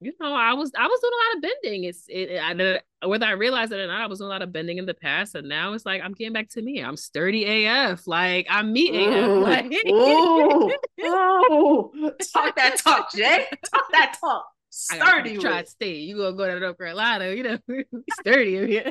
you 0.00 0.12
know, 0.20 0.34
I 0.34 0.52
was 0.52 0.72
I 0.76 0.86
was 0.86 1.00
doing 1.00 1.12
a 1.12 1.16
lot 1.16 1.36
of 1.36 1.42
bending. 1.42 1.84
It's 1.84 2.04
it 2.08 2.38
I 2.38 3.06
whether 3.06 3.26
I 3.26 3.32
realized 3.32 3.72
it 3.72 3.80
or 3.80 3.86
not, 3.86 4.02
I 4.02 4.06
was 4.06 4.18
doing 4.18 4.28
a 4.28 4.30
lot 4.30 4.42
of 4.42 4.52
bending 4.52 4.76
in 4.78 4.84
the 4.84 4.94
past, 4.94 5.34
and 5.34 5.48
now 5.48 5.72
it's 5.72 5.86
like 5.86 6.02
I'm 6.02 6.12
getting 6.12 6.34
back 6.34 6.50
to 6.50 6.62
me. 6.62 6.80
I'm 6.80 6.96
sturdy 6.96 7.66
AF. 7.66 8.06
Like 8.06 8.46
I'm 8.50 8.72
me 8.72 8.88
AF. 8.90 9.42
Like, 9.42 9.72
ooh, 9.88 10.70
ooh. 11.00 12.12
talk 12.32 12.56
that 12.56 12.78
talk, 12.78 13.10
Jay. 13.12 13.46
Talk 13.72 13.84
that 13.92 14.18
talk. 14.20 14.44
Sturdy. 14.76 15.38
Try 15.38 15.62
to 15.62 15.68
stay. 15.68 15.94
You 15.94 16.18
gonna 16.18 16.36
go 16.36 16.46
to 16.46 16.60
North 16.60 16.76
Carolina? 16.76 17.30
You 17.30 17.42
know, 17.42 17.58
sturdy. 18.20 18.50
Yeah. 18.74 18.90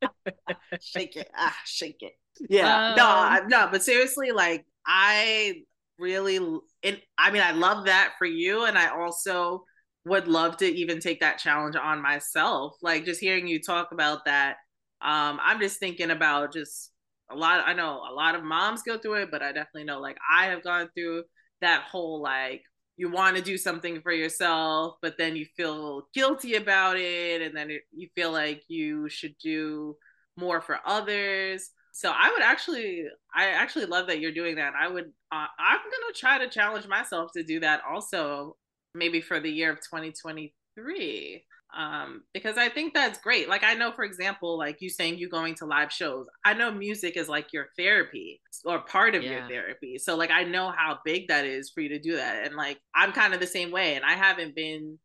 shake 0.80 1.16
it. 1.16 1.28
Ah, 1.36 1.56
shake 1.64 2.00
it. 2.00 2.12
Yeah. 2.48 2.90
Um, 2.90 2.96
no, 2.96 3.58
no. 3.58 3.68
But 3.72 3.82
seriously, 3.82 4.30
like 4.30 4.64
I 4.86 5.62
really, 5.98 6.36
and 6.36 7.02
I 7.18 7.32
mean, 7.32 7.42
I 7.42 7.50
love 7.50 7.86
that 7.86 8.12
for 8.18 8.24
you, 8.24 8.64
and 8.64 8.78
I 8.78 8.90
also 8.90 9.64
would 10.04 10.28
love 10.28 10.58
to 10.58 10.66
even 10.66 11.00
take 11.00 11.20
that 11.20 11.38
challenge 11.38 11.74
on 11.74 12.00
myself. 12.00 12.76
Like 12.82 13.04
just 13.04 13.20
hearing 13.20 13.48
you 13.48 13.60
talk 13.60 13.90
about 13.90 14.26
that, 14.26 14.58
um, 15.00 15.40
I'm 15.42 15.58
just 15.60 15.80
thinking 15.80 16.12
about 16.12 16.52
just 16.52 16.92
a 17.32 17.34
lot. 17.34 17.64
I 17.66 17.72
know 17.72 18.00
a 18.08 18.14
lot 18.14 18.36
of 18.36 18.44
moms 18.44 18.82
go 18.82 18.96
through 18.96 19.22
it, 19.22 19.30
but 19.32 19.42
I 19.42 19.48
definitely 19.48 19.84
know 19.84 19.98
like 19.98 20.18
I 20.32 20.46
have 20.46 20.62
gone 20.62 20.88
through 20.94 21.24
that 21.62 21.82
whole 21.90 22.22
like 22.22 22.62
you 23.02 23.10
want 23.10 23.36
to 23.36 23.42
do 23.42 23.58
something 23.58 24.00
for 24.00 24.12
yourself, 24.12 24.94
but 25.02 25.18
then 25.18 25.34
you 25.34 25.44
feel 25.56 26.06
guilty 26.14 26.54
about 26.54 26.96
it, 26.96 27.42
and 27.42 27.56
then 27.56 27.68
it, 27.68 27.82
you 27.90 28.08
feel 28.14 28.30
like 28.30 28.62
you 28.68 29.08
should 29.08 29.34
do 29.42 29.96
more 30.36 30.60
for 30.60 30.78
others. 30.86 31.70
So 31.92 32.12
I 32.14 32.30
would 32.30 32.42
actually, 32.42 33.06
I 33.34 33.46
actually 33.46 33.86
love 33.86 34.06
that 34.06 34.20
you're 34.20 34.30
doing 34.30 34.54
that. 34.54 34.74
I 34.80 34.86
would, 34.86 35.06
uh, 35.32 35.46
I'm 35.58 35.80
gonna 35.80 36.14
try 36.14 36.38
to 36.38 36.48
challenge 36.48 36.86
myself 36.86 37.32
to 37.32 37.42
do 37.42 37.58
that 37.58 37.82
also, 37.90 38.56
maybe 38.94 39.20
for 39.20 39.40
the 39.40 39.50
year 39.50 39.72
of 39.72 39.78
2023 39.78 41.44
um 41.76 42.22
because 42.34 42.58
i 42.58 42.68
think 42.68 42.92
that's 42.92 43.18
great 43.20 43.48
like 43.48 43.64
i 43.64 43.74
know 43.74 43.92
for 43.92 44.04
example 44.04 44.58
like 44.58 44.76
you 44.80 44.90
saying 44.90 45.16
you 45.16 45.28
going 45.28 45.54
to 45.54 45.64
live 45.64 45.90
shows 45.90 46.26
i 46.44 46.52
know 46.52 46.70
music 46.70 47.16
is 47.16 47.28
like 47.28 47.52
your 47.52 47.68
therapy 47.78 48.40
or 48.64 48.80
part 48.80 49.14
of 49.14 49.22
yeah. 49.22 49.30
your 49.30 49.48
therapy 49.48 49.96
so 49.98 50.16
like 50.16 50.30
i 50.30 50.42
know 50.42 50.70
how 50.76 50.98
big 51.04 51.28
that 51.28 51.44
is 51.46 51.70
for 51.70 51.80
you 51.80 51.88
to 51.88 51.98
do 51.98 52.16
that 52.16 52.46
and 52.46 52.56
like 52.56 52.78
i'm 52.94 53.12
kind 53.12 53.32
of 53.32 53.40
the 53.40 53.46
same 53.46 53.70
way 53.70 53.94
and 53.94 54.04
i 54.04 54.12
haven't 54.12 54.54
been 54.54 54.98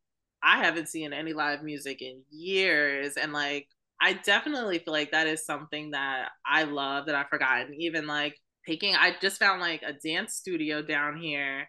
i 0.44 0.58
haven't 0.58 0.90
seen 0.90 1.14
any 1.14 1.34
live 1.34 1.64
music 1.64 2.02
in 2.02 2.22
years 2.30 3.16
and 3.16 3.32
like 3.32 3.68
I 4.00 4.14
definitely 4.14 4.80
feel 4.80 4.94
like 4.94 5.12
that 5.12 5.28
is 5.28 5.46
something 5.46 5.92
that 5.92 6.30
I 6.46 6.64
love 6.64 7.08
that 7.08 7.16
I've 7.16 7.30
forgotten. 7.30 7.74
Even 7.76 8.06
like 8.06 8.36
taking, 8.66 8.96
I 8.96 9.16
just 9.22 9.40
found 9.40 9.62
like 9.62 9.82
a 9.82 9.94
dance 9.94 10.34
studio 10.36 10.82
down 10.82 11.18
here. 11.18 11.68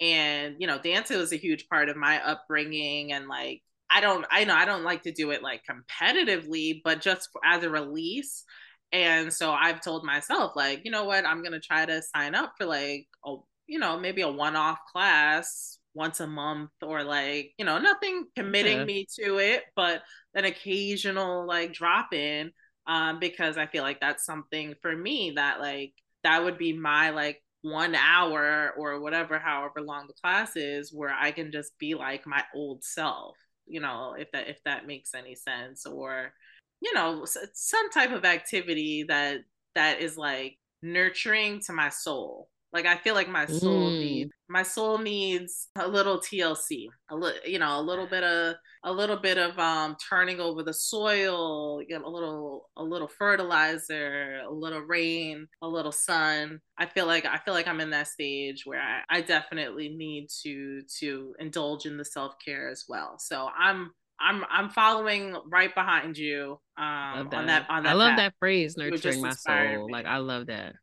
And, 0.00 0.56
you 0.58 0.66
know, 0.66 0.78
dance 0.78 1.10
was 1.10 1.32
a 1.32 1.36
huge 1.36 1.68
part 1.68 1.88
of 1.88 1.96
my 1.96 2.22
upbringing. 2.22 3.12
And 3.12 3.28
like, 3.28 3.62
I 3.90 4.00
don't, 4.00 4.24
I 4.30 4.44
know 4.44 4.54
I 4.54 4.64
don't 4.64 4.84
like 4.84 5.02
to 5.02 5.12
do 5.12 5.30
it 5.30 5.42
like 5.42 5.62
competitively, 5.68 6.80
but 6.84 7.00
just 7.00 7.28
as 7.44 7.62
a 7.62 7.70
release. 7.70 8.44
And 8.92 9.32
so 9.32 9.52
I've 9.52 9.80
told 9.80 10.04
myself, 10.04 10.52
like, 10.56 10.82
you 10.84 10.90
know 10.90 11.04
what, 11.04 11.24
I'm 11.24 11.42
going 11.42 11.52
to 11.52 11.60
try 11.60 11.86
to 11.86 12.02
sign 12.02 12.34
up 12.34 12.54
for 12.58 12.66
like, 12.66 13.06
a, 13.24 13.36
you 13.66 13.78
know, 13.78 13.98
maybe 13.98 14.22
a 14.22 14.28
one 14.28 14.56
off 14.56 14.78
class 14.92 15.78
once 15.94 16.20
a 16.20 16.26
month 16.26 16.70
or 16.82 17.02
like 17.02 17.52
you 17.58 17.64
know 17.64 17.78
nothing 17.78 18.26
committing 18.36 18.78
yeah. 18.78 18.84
me 18.84 19.06
to 19.18 19.38
it 19.38 19.64
but 19.74 20.02
an 20.34 20.44
occasional 20.44 21.46
like 21.46 21.72
drop 21.72 22.12
in 22.12 22.52
um 22.86 23.18
because 23.18 23.58
i 23.58 23.66
feel 23.66 23.82
like 23.82 24.00
that's 24.00 24.24
something 24.24 24.74
for 24.82 24.96
me 24.96 25.32
that 25.34 25.60
like 25.60 25.92
that 26.22 26.44
would 26.44 26.58
be 26.58 26.72
my 26.72 27.10
like 27.10 27.42
one 27.62 27.94
hour 27.94 28.72
or 28.78 29.00
whatever 29.00 29.38
however 29.38 29.80
long 29.82 30.06
the 30.06 30.14
class 30.22 30.56
is 30.56 30.92
where 30.92 31.12
i 31.12 31.30
can 31.30 31.50
just 31.50 31.76
be 31.78 31.94
like 31.94 32.26
my 32.26 32.42
old 32.54 32.82
self 32.84 33.36
you 33.70 33.80
know 33.80 34.14
if 34.18 34.30
that 34.32 34.48
if 34.48 34.62
that 34.64 34.86
makes 34.86 35.14
any 35.14 35.34
sense 35.34 35.86
or 35.86 36.32
you 36.80 36.92
know 36.94 37.24
some 37.52 37.90
type 37.90 38.12
of 38.12 38.24
activity 38.24 39.04
that 39.04 39.40
that 39.74 40.00
is 40.00 40.16
like 40.16 40.58
nurturing 40.82 41.60
to 41.60 41.72
my 41.72 41.88
soul 41.88 42.48
like 42.72 42.86
I 42.86 42.96
feel 42.96 43.14
like 43.14 43.28
my 43.28 43.46
soul 43.46 43.90
mm. 43.90 43.98
needs 43.98 44.32
my 44.48 44.62
soul 44.62 44.98
needs 44.98 45.68
a 45.76 45.86
little 45.86 46.18
TLC, 46.18 46.86
a 47.10 47.16
little 47.16 47.40
you 47.46 47.58
know, 47.58 47.80
a 47.80 47.82
little 47.82 48.06
bit 48.06 48.24
of 48.24 48.56
a 48.84 48.92
little 48.92 49.16
bit 49.16 49.38
of 49.38 49.58
um 49.58 49.96
turning 50.08 50.40
over 50.40 50.62
the 50.62 50.72
soil, 50.72 51.82
you 51.82 51.98
know, 51.98 52.06
a 52.06 52.08
little 52.08 52.68
a 52.76 52.82
little 52.82 53.08
fertilizer, 53.08 54.42
a 54.46 54.52
little 54.52 54.80
rain, 54.80 55.46
a 55.62 55.68
little 55.68 55.92
sun. 55.92 56.60
I 56.78 56.86
feel 56.86 57.06
like 57.06 57.24
I 57.24 57.38
feel 57.38 57.54
like 57.54 57.66
I'm 57.66 57.80
in 57.80 57.90
that 57.90 58.08
stage 58.08 58.62
where 58.64 58.80
I, 58.80 59.02
I 59.08 59.20
definitely 59.20 59.88
need 59.88 60.28
to 60.42 60.82
to 61.00 61.34
indulge 61.38 61.86
in 61.86 61.96
the 61.96 62.04
self-care 62.04 62.68
as 62.68 62.84
well. 62.88 63.16
So 63.18 63.48
I'm 63.56 63.90
I'm 64.20 64.44
I'm 64.50 64.70
following 64.70 65.36
right 65.48 65.74
behind 65.74 66.16
you 66.18 66.60
um 66.76 67.28
on 67.32 67.46
that 67.46 67.66
on 67.68 67.84
that 67.84 67.90
I 67.90 67.92
love 67.94 68.10
path. 68.10 68.18
that 68.18 68.34
phrase 68.38 68.76
nurturing 68.76 69.22
my 69.22 69.30
soul. 69.30 69.86
Me. 69.86 69.92
Like 69.92 70.06
I 70.06 70.18
love 70.18 70.46
that. 70.46 70.74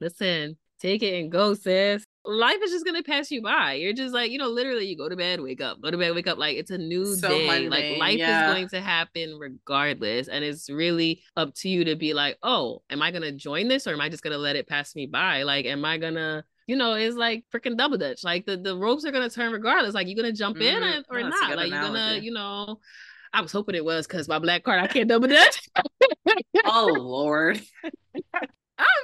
Listen, 0.00 0.56
take 0.80 1.02
it 1.02 1.18
and 1.18 1.30
go, 1.30 1.54
sis. 1.54 2.04
Life 2.24 2.58
is 2.62 2.70
just 2.70 2.84
gonna 2.84 3.02
pass 3.02 3.30
you 3.30 3.40
by. 3.40 3.74
You're 3.74 3.94
just 3.94 4.12
like, 4.12 4.30
you 4.30 4.38
know, 4.38 4.48
literally 4.48 4.86
you 4.86 4.96
go 4.96 5.08
to 5.08 5.16
bed, 5.16 5.40
wake 5.40 5.62
up, 5.62 5.80
go 5.80 5.90
to 5.90 5.96
bed, 5.96 6.14
wake 6.14 6.26
up. 6.26 6.36
Like 6.36 6.56
it's 6.56 6.70
a 6.70 6.76
new 6.76 7.16
so 7.16 7.28
day. 7.28 7.46
Mundane, 7.46 7.70
like 7.70 7.98
life 7.98 8.18
yeah. 8.18 8.48
is 8.48 8.54
going 8.54 8.68
to 8.68 8.80
happen 8.80 9.38
regardless. 9.38 10.28
And 10.28 10.44
it's 10.44 10.68
really 10.68 11.22
up 11.36 11.54
to 11.56 11.68
you 11.68 11.84
to 11.84 11.96
be 11.96 12.12
like, 12.12 12.36
oh, 12.42 12.82
am 12.90 13.00
I 13.00 13.10
gonna 13.10 13.32
join 13.32 13.68
this 13.68 13.86
or 13.86 13.94
am 13.94 14.00
I 14.00 14.08
just 14.08 14.22
gonna 14.22 14.38
let 14.38 14.56
it 14.56 14.68
pass 14.68 14.94
me 14.94 15.06
by? 15.06 15.44
Like, 15.44 15.64
am 15.64 15.84
I 15.84 15.96
gonna 15.96 16.44
you 16.68 16.76
know, 16.76 16.92
it's 16.92 17.16
like 17.16 17.44
freaking 17.52 17.78
double 17.78 17.96
dutch. 17.96 18.22
Like 18.22 18.44
the, 18.44 18.58
the 18.58 18.76
ropes 18.76 19.06
are 19.06 19.10
gonna 19.10 19.30
turn 19.30 19.52
regardless. 19.52 19.94
Like 19.94 20.06
you're 20.06 20.16
gonna 20.16 20.32
jump 20.32 20.58
mm-hmm. 20.58 20.84
in 20.84 21.04
or 21.08 21.22
no, 21.22 21.28
not. 21.30 21.56
Like 21.56 21.70
you're 21.70 21.80
gonna, 21.80 22.18
you 22.20 22.30
know, 22.30 22.78
I 23.32 23.40
was 23.40 23.52
hoping 23.52 23.74
it 23.74 23.84
was 23.84 24.06
because 24.06 24.28
my 24.28 24.38
black 24.38 24.64
card 24.64 24.82
I 24.82 24.86
can't 24.86 25.08
double 25.08 25.28
dutch. 25.28 25.66
oh 26.66 26.94
Lord. 26.98 27.60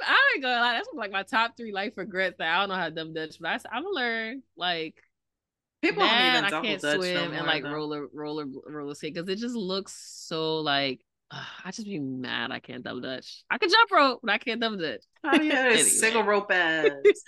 I'm, 0.05 0.13
I 0.13 0.31
ain't 0.35 0.43
gonna 0.43 0.61
lie. 0.61 0.73
That's 0.73 0.89
like 0.93 1.11
my 1.11 1.23
top 1.23 1.57
three 1.57 1.71
life 1.71 1.93
regrets 1.95 2.37
that 2.39 2.55
I 2.55 2.59
don't 2.59 2.69
know 2.69 2.75
how 2.75 2.85
to 2.85 2.91
dumb 2.91 3.13
Dutch, 3.13 3.37
but 3.39 3.49
I, 3.49 3.75
I'm 3.75 3.83
gonna 3.83 3.95
learn 3.95 4.43
like 4.55 4.95
people 5.81 6.03
man, 6.03 6.43
don't 6.43 6.49
even 6.49 6.53
I 6.53 6.67
can't 6.67 6.81
Dutch 6.81 6.97
swim 6.97 7.31
no 7.31 7.37
and 7.37 7.47
like 7.47 7.63
roller 7.63 8.07
roller 8.13 8.45
roller 8.67 8.95
skate 8.95 9.13
because 9.13 9.29
it 9.29 9.37
just 9.37 9.55
looks 9.55 9.93
so 9.93 10.57
like 10.59 11.01
uh, 11.31 11.43
I 11.63 11.71
just 11.71 11.87
be 11.87 11.99
mad 11.99 12.51
I 12.51 12.59
can't 12.59 12.83
double 12.83 13.01
dutch. 13.01 13.43
I 13.49 13.57
can 13.57 13.69
jump 13.69 13.91
rope, 13.91 14.19
but 14.23 14.31
I 14.31 14.37
can't 14.37 14.61
double 14.61 14.77
dutch. 14.77 15.01
Oh 15.23 15.41
yeah, 15.41 15.53
anyway. 15.65 15.81
single 15.81 16.23
rope 16.23 16.51
ass. 16.51 16.91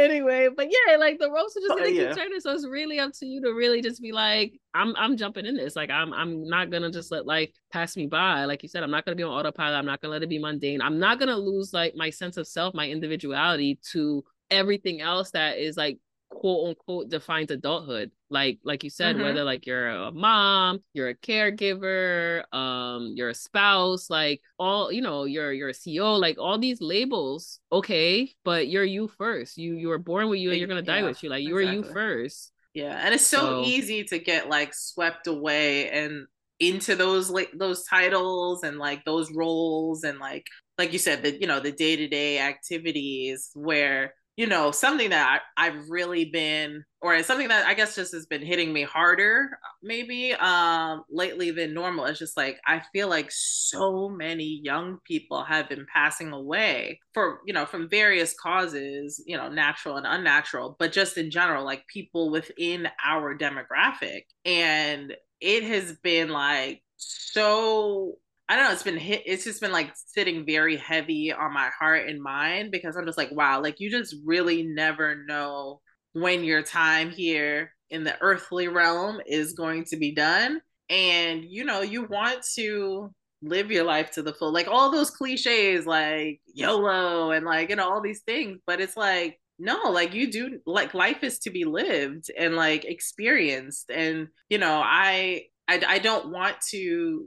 anyway, 0.00 0.48
but 0.54 0.68
yeah, 0.68 0.96
like 0.96 1.18
the 1.18 1.30
ropes 1.30 1.56
are 1.56 1.60
just 1.60 1.72
oh, 1.72 1.76
gonna 1.76 1.90
yeah. 1.90 2.08
keep 2.08 2.16
turning. 2.16 2.40
So 2.40 2.52
it's 2.52 2.66
really 2.66 2.98
up 2.98 3.12
to 3.20 3.26
you 3.26 3.40
to 3.42 3.52
really 3.52 3.82
just 3.82 4.00
be 4.00 4.12
like, 4.12 4.58
I'm 4.74 4.94
I'm 4.96 5.16
jumping 5.16 5.46
in 5.46 5.56
this. 5.56 5.76
Like 5.76 5.90
I'm 5.90 6.12
I'm 6.12 6.48
not 6.48 6.70
gonna 6.70 6.90
just 6.90 7.12
let 7.12 7.26
life 7.26 7.50
pass 7.72 7.96
me 7.96 8.06
by. 8.06 8.44
Like 8.44 8.62
you 8.62 8.68
said, 8.68 8.82
I'm 8.82 8.90
not 8.90 9.04
gonna 9.04 9.16
be 9.16 9.22
on 9.22 9.32
autopilot. 9.32 9.78
I'm 9.78 9.86
not 9.86 10.00
gonna 10.00 10.12
let 10.12 10.22
it 10.22 10.28
be 10.28 10.38
mundane. 10.38 10.82
I'm 10.82 10.98
not 10.98 11.18
gonna 11.18 11.36
lose 11.36 11.72
like 11.72 11.94
my 11.94 12.10
sense 12.10 12.36
of 12.36 12.46
self, 12.46 12.74
my 12.74 12.88
individuality 12.88 13.78
to 13.92 14.24
everything 14.50 15.00
else 15.00 15.30
that 15.30 15.58
is 15.58 15.76
like 15.76 15.98
quote 16.40 16.70
unquote 16.70 17.10
defines 17.10 17.50
adulthood 17.50 18.10
like 18.30 18.58
like 18.64 18.82
you 18.82 18.88
said 18.88 19.14
mm-hmm. 19.14 19.26
whether 19.26 19.44
like 19.44 19.66
you're 19.66 19.90
a 19.90 20.10
mom 20.10 20.80
you're 20.94 21.10
a 21.10 21.14
caregiver 21.14 22.42
um 22.54 23.12
you're 23.14 23.28
a 23.28 23.34
spouse 23.34 24.08
like 24.08 24.40
all 24.58 24.90
you 24.90 25.02
know 25.02 25.24
you're 25.24 25.52
you're 25.52 25.68
a 25.68 25.74
ceo 25.74 26.18
like 26.18 26.38
all 26.38 26.56
these 26.56 26.80
labels 26.80 27.60
okay 27.70 28.32
but 28.42 28.68
you're 28.68 28.84
you 28.84 29.06
first 29.06 29.58
you 29.58 29.74
you 29.74 29.88
were 29.88 29.98
born 29.98 30.30
with 30.30 30.40
you 30.40 30.48
and 30.48 30.58
you're 30.58 30.66
gonna 30.66 30.80
die 30.80 31.00
yeah, 31.00 31.04
with 31.04 31.22
you 31.22 31.28
like 31.28 31.42
you 31.42 31.58
exactly. 31.58 31.78
are 31.78 31.86
you 31.86 31.92
first 31.92 32.52
yeah 32.72 33.02
and 33.04 33.14
it's 33.14 33.26
so, 33.26 33.62
so 33.62 33.64
easy 33.66 34.02
to 34.02 34.18
get 34.18 34.48
like 34.48 34.72
swept 34.72 35.26
away 35.26 35.90
and 35.90 36.26
into 36.58 36.96
those 36.96 37.28
like 37.28 37.50
those 37.54 37.84
titles 37.84 38.62
and 38.62 38.78
like 38.78 39.04
those 39.04 39.30
roles 39.30 40.04
and 40.04 40.18
like 40.18 40.46
like 40.78 40.94
you 40.94 40.98
said 40.98 41.22
the 41.22 41.38
you 41.38 41.46
know 41.46 41.60
the 41.60 41.72
day-to-day 41.72 42.38
activities 42.38 43.50
where 43.54 44.14
you 44.36 44.46
know, 44.46 44.70
something 44.70 45.10
that 45.10 45.42
I, 45.56 45.66
have 45.66 45.90
really 45.90 46.24
been, 46.24 46.84
or 47.02 47.22
something 47.22 47.48
that 47.48 47.66
I 47.66 47.74
guess 47.74 47.94
just 47.94 48.12
has 48.12 48.26
been 48.26 48.42
hitting 48.42 48.72
me 48.72 48.82
harder, 48.82 49.50
maybe 49.82 50.32
um, 50.34 51.04
lately 51.10 51.50
than 51.50 51.74
normal. 51.74 52.06
It's 52.06 52.18
just 52.18 52.36
like 52.36 52.58
I 52.66 52.82
feel 52.92 53.08
like 53.08 53.30
so 53.30 54.08
many 54.08 54.60
young 54.62 54.98
people 55.04 55.44
have 55.44 55.68
been 55.68 55.86
passing 55.92 56.32
away 56.32 57.00
for, 57.12 57.40
you 57.46 57.52
know, 57.52 57.66
from 57.66 57.90
various 57.90 58.34
causes, 58.34 59.22
you 59.26 59.36
know, 59.36 59.48
natural 59.48 59.96
and 59.96 60.06
unnatural, 60.06 60.76
but 60.78 60.92
just 60.92 61.18
in 61.18 61.30
general, 61.30 61.64
like 61.64 61.86
people 61.86 62.30
within 62.30 62.88
our 63.04 63.36
demographic. 63.36 64.22
And 64.44 65.14
it 65.40 65.64
has 65.64 65.96
been 66.02 66.28
like 66.30 66.82
so 66.96 68.16
I 68.50 68.56
don't 68.56 68.64
know, 68.64 68.72
it's 68.72 68.82
been 68.82 68.96
hit 68.96 69.22
it's 69.26 69.44
just 69.44 69.60
been 69.60 69.70
like 69.70 69.92
sitting 69.94 70.44
very 70.44 70.76
heavy 70.76 71.32
on 71.32 71.54
my 71.54 71.70
heart 71.78 72.08
and 72.08 72.20
mind 72.20 72.72
because 72.72 72.96
I'm 72.96 73.06
just 73.06 73.16
like, 73.16 73.30
wow, 73.30 73.62
like 73.62 73.78
you 73.78 73.92
just 73.92 74.16
really 74.24 74.64
never 74.64 75.24
know 75.24 75.80
when 76.14 76.42
your 76.42 76.60
time 76.60 77.10
here 77.10 77.72
in 77.90 78.02
the 78.02 78.20
earthly 78.20 78.66
realm 78.66 79.20
is 79.24 79.52
going 79.52 79.84
to 79.84 79.96
be 79.96 80.12
done. 80.12 80.60
And 80.88 81.44
you 81.44 81.64
know, 81.64 81.82
you 81.82 82.06
want 82.06 82.44
to 82.56 83.14
live 83.40 83.70
your 83.70 83.84
life 83.84 84.10
to 84.12 84.22
the 84.22 84.34
full, 84.34 84.52
like 84.52 84.66
all 84.66 84.90
those 84.90 85.10
cliches 85.10 85.86
like 85.86 86.40
YOLO 86.52 87.30
and 87.30 87.46
like, 87.46 87.70
you 87.70 87.76
know, 87.76 87.88
all 87.88 88.00
these 88.00 88.22
things. 88.22 88.58
But 88.66 88.80
it's 88.80 88.96
like 88.96 89.38
no, 89.60 89.90
like 89.90 90.12
you 90.12 90.32
do 90.32 90.58
like 90.66 90.92
life 90.94 91.22
is 91.22 91.38
to 91.40 91.50
be 91.50 91.64
lived 91.64 92.30
and 92.36 92.56
like 92.56 92.84
experienced. 92.84 93.90
And, 93.90 94.28
you 94.48 94.58
know, 94.58 94.80
I 94.84 95.44
I, 95.70 95.82
I 95.86 95.98
don't 96.00 96.30
want 96.30 96.60
to, 96.70 96.78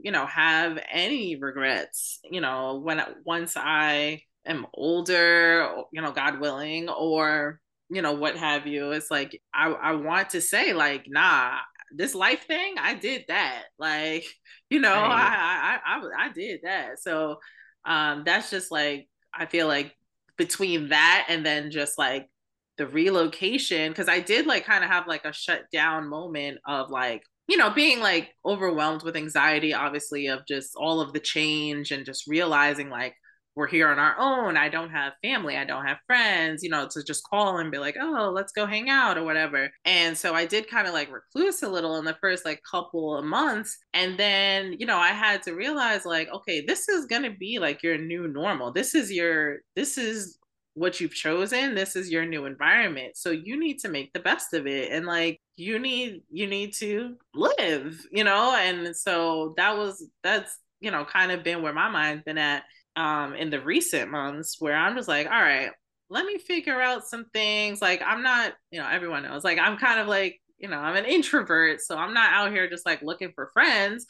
you 0.02 0.12
know, 0.12 0.26
have 0.26 0.78
any 0.92 1.36
regrets, 1.36 2.20
you 2.30 2.40
know, 2.42 2.80
when 2.84 3.02
once 3.24 3.54
I 3.56 4.22
am 4.44 4.66
older, 4.74 5.68
you 5.92 6.02
know, 6.02 6.12
God 6.12 6.40
willing, 6.40 6.88
or 6.90 7.60
you 7.90 8.02
know, 8.02 8.12
what 8.12 8.36
have 8.36 8.66
you. 8.66 8.90
It's 8.92 9.10
like 9.10 9.40
I, 9.54 9.70
I 9.70 9.92
want 9.92 10.30
to 10.30 10.40
say, 10.42 10.74
like, 10.74 11.04
nah, 11.08 11.56
this 11.90 12.14
life 12.14 12.46
thing, 12.46 12.74
I 12.78 12.94
did 12.94 13.24
that. 13.28 13.64
Like, 13.78 14.26
you 14.70 14.80
know, 14.80 14.92
right. 14.92 15.78
I, 15.84 15.96
I 15.96 15.98
I 15.98 16.26
I 16.26 16.32
did 16.32 16.60
that. 16.64 17.00
So 17.00 17.38
um 17.86 18.24
that's 18.26 18.50
just 18.50 18.70
like 18.70 19.08
I 19.32 19.46
feel 19.46 19.66
like 19.68 19.94
between 20.36 20.88
that 20.90 21.26
and 21.28 21.46
then 21.46 21.70
just 21.70 21.96
like 21.98 22.28
the 22.76 22.86
relocation, 22.86 23.90
because 23.90 24.08
I 24.08 24.20
did 24.20 24.46
like 24.46 24.64
kind 24.66 24.84
of 24.84 24.90
have 24.90 25.06
like 25.06 25.24
a 25.24 25.32
shut 25.32 25.62
down 25.72 26.08
moment 26.08 26.58
of 26.66 26.90
like, 26.90 27.22
you 27.48 27.56
know, 27.56 27.70
being 27.70 28.00
like 28.00 28.30
overwhelmed 28.44 29.02
with 29.02 29.16
anxiety, 29.16 29.74
obviously, 29.74 30.28
of 30.28 30.46
just 30.46 30.74
all 30.76 31.00
of 31.00 31.12
the 31.12 31.20
change 31.20 31.90
and 31.90 32.06
just 32.06 32.26
realizing 32.26 32.90
like, 32.90 33.14
we're 33.56 33.68
here 33.68 33.88
on 33.88 33.98
our 33.98 34.16
own. 34.18 34.56
I 34.56 34.68
don't 34.68 34.90
have 34.90 35.12
family. 35.22 35.56
I 35.56 35.64
don't 35.64 35.86
have 35.86 35.98
friends, 36.06 36.62
you 36.62 36.70
know, 36.70 36.88
to 36.90 37.04
just 37.04 37.22
call 37.24 37.58
and 37.58 37.70
be 37.70 37.78
like, 37.78 37.96
oh, 38.00 38.32
let's 38.34 38.52
go 38.52 38.66
hang 38.66 38.88
out 38.90 39.16
or 39.16 39.22
whatever. 39.22 39.70
And 39.84 40.18
so 40.18 40.34
I 40.34 40.44
did 40.44 40.68
kind 40.68 40.88
of 40.88 40.92
like 40.92 41.12
recluse 41.12 41.62
a 41.62 41.68
little 41.68 41.96
in 41.96 42.04
the 42.04 42.16
first 42.20 42.44
like 42.44 42.60
couple 42.68 43.16
of 43.16 43.24
months. 43.24 43.78
And 43.92 44.18
then, 44.18 44.74
you 44.78 44.86
know, 44.86 44.98
I 44.98 45.08
had 45.08 45.42
to 45.44 45.52
realize 45.52 46.04
like, 46.04 46.28
okay, 46.32 46.64
this 46.66 46.88
is 46.88 47.06
going 47.06 47.22
to 47.22 47.30
be 47.30 47.60
like 47.60 47.82
your 47.82 47.96
new 47.96 48.26
normal. 48.26 48.72
This 48.72 48.94
is 48.94 49.12
your, 49.12 49.58
this 49.76 49.98
is 49.98 50.38
what 50.74 51.00
you've 51.00 51.14
chosen 51.14 51.74
this 51.76 51.94
is 51.94 52.10
your 52.10 52.26
new 52.26 52.46
environment 52.46 53.16
so 53.16 53.30
you 53.30 53.56
need 53.56 53.78
to 53.78 53.88
make 53.88 54.12
the 54.12 54.18
best 54.18 54.52
of 54.52 54.66
it 54.66 54.90
and 54.90 55.06
like 55.06 55.40
you 55.56 55.78
need 55.78 56.22
you 56.30 56.46
need 56.46 56.72
to 56.74 57.14
live 57.32 57.96
you 58.10 58.24
know 58.24 58.56
and 58.56 58.96
so 58.96 59.54
that 59.56 59.76
was 59.76 60.04
that's 60.22 60.58
you 60.80 60.90
know 60.90 61.04
kind 61.04 61.30
of 61.30 61.44
been 61.44 61.62
where 61.62 61.72
my 61.72 61.88
mind's 61.88 62.24
been 62.24 62.38
at 62.38 62.64
um 62.96 63.34
in 63.34 63.50
the 63.50 63.60
recent 63.60 64.10
months 64.10 64.56
where 64.60 64.76
I'm 64.76 64.96
just 64.96 65.08
like, 65.08 65.26
all 65.26 65.32
right, 65.32 65.70
let 66.10 66.26
me 66.26 66.38
figure 66.38 66.80
out 66.80 67.06
some 67.06 67.26
things. 67.32 67.80
Like 67.82 68.02
I'm 68.04 68.22
not, 68.22 68.52
you 68.70 68.80
know, 68.80 68.88
everyone 68.88 69.24
knows, 69.24 69.44
like 69.44 69.58
I'm 69.58 69.76
kind 69.78 70.00
of 70.00 70.06
like, 70.06 70.40
you 70.58 70.68
know, 70.68 70.78
I'm 70.78 70.96
an 70.96 71.04
introvert, 71.04 71.80
so 71.80 71.96
I'm 71.96 72.14
not 72.14 72.32
out 72.32 72.52
here 72.52 72.68
just 72.68 72.86
like 72.86 73.02
looking 73.02 73.32
for 73.34 73.50
friends. 73.52 74.06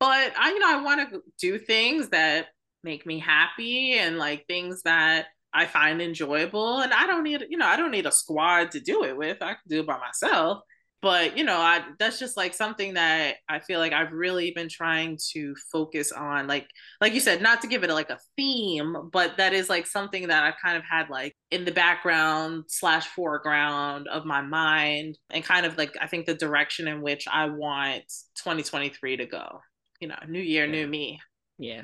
But 0.00 0.32
I, 0.36 0.50
you 0.50 0.58
know, 0.58 0.78
I 0.78 0.82
want 0.82 1.10
to 1.10 1.20
do 1.38 1.58
things 1.58 2.08
that 2.08 2.46
make 2.82 3.06
me 3.06 3.18
happy 3.20 3.92
and 3.94 4.18
like 4.18 4.46
things 4.46 4.82
that 4.82 5.26
I 5.52 5.66
find 5.66 6.02
enjoyable. 6.02 6.80
And 6.80 6.92
I 6.92 7.06
don't 7.06 7.22
need, 7.22 7.44
you 7.48 7.58
know, 7.58 7.66
I 7.66 7.76
don't 7.76 7.92
need 7.92 8.06
a 8.06 8.12
squad 8.12 8.72
to 8.72 8.80
do 8.80 9.04
it 9.04 9.16
with. 9.16 9.42
I 9.42 9.50
can 9.50 9.58
do 9.68 9.80
it 9.80 9.86
by 9.86 9.98
myself 9.98 10.62
but 11.02 11.36
you 11.36 11.42
know 11.44 11.58
I, 11.58 11.82
that's 11.98 12.18
just 12.18 12.36
like 12.36 12.54
something 12.54 12.94
that 12.94 13.36
i 13.48 13.58
feel 13.58 13.80
like 13.80 13.92
i've 13.92 14.12
really 14.12 14.52
been 14.52 14.68
trying 14.68 15.18
to 15.32 15.54
focus 15.70 16.12
on 16.12 16.46
like 16.46 16.68
like 17.00 17.12
you 17.12 17.20
said 17.20 17.42
not 17.42 17.60
to 17.62 17.66
give 17.66 17.84
it 17.84 17.90
like 17.90 18.08
a 18.08 18.18
theme 18.36 19.10
but 19.12 19.36
that 19.36 19.52
is 19.52 19.68
like 19.68 19.86
something 19.86 20.28
that 20.28 20.44
i've 20.44 20.60
kind 20.62 20.78
of 20.78 20.84
had 20.84 21.10
like 21.10 21.36
in 21.50 21.64
the 21.64 21.72
background 21.72 22.64
slash 22.68 23.06
foreground 23.08 24.08
of 24.08 24.24
my 24.24 24.40
mind 24.40 25.18
and 25.30 25.44
kind 25.44 25.66
of 25.66 25.76
like 25.76 25.94
i 26.00 26.06
think 26.06 26.24
the 26.24 26.34
direction 26.34 26.88
in 26.88 27.02
which 27.02 27.26
i 27.30 27.46
want 27.46 28.04
2023 28.36 29.18
to 29.18 29.26
go 29.26 29.60
you 30.00 30.08
know 30.08 30.16
new 30.28 30.40
year 30.40 30.64
yeah. 30.64 30.72
new 30.72 30.86
me 30.86 31.20
yeah 31.58 31.82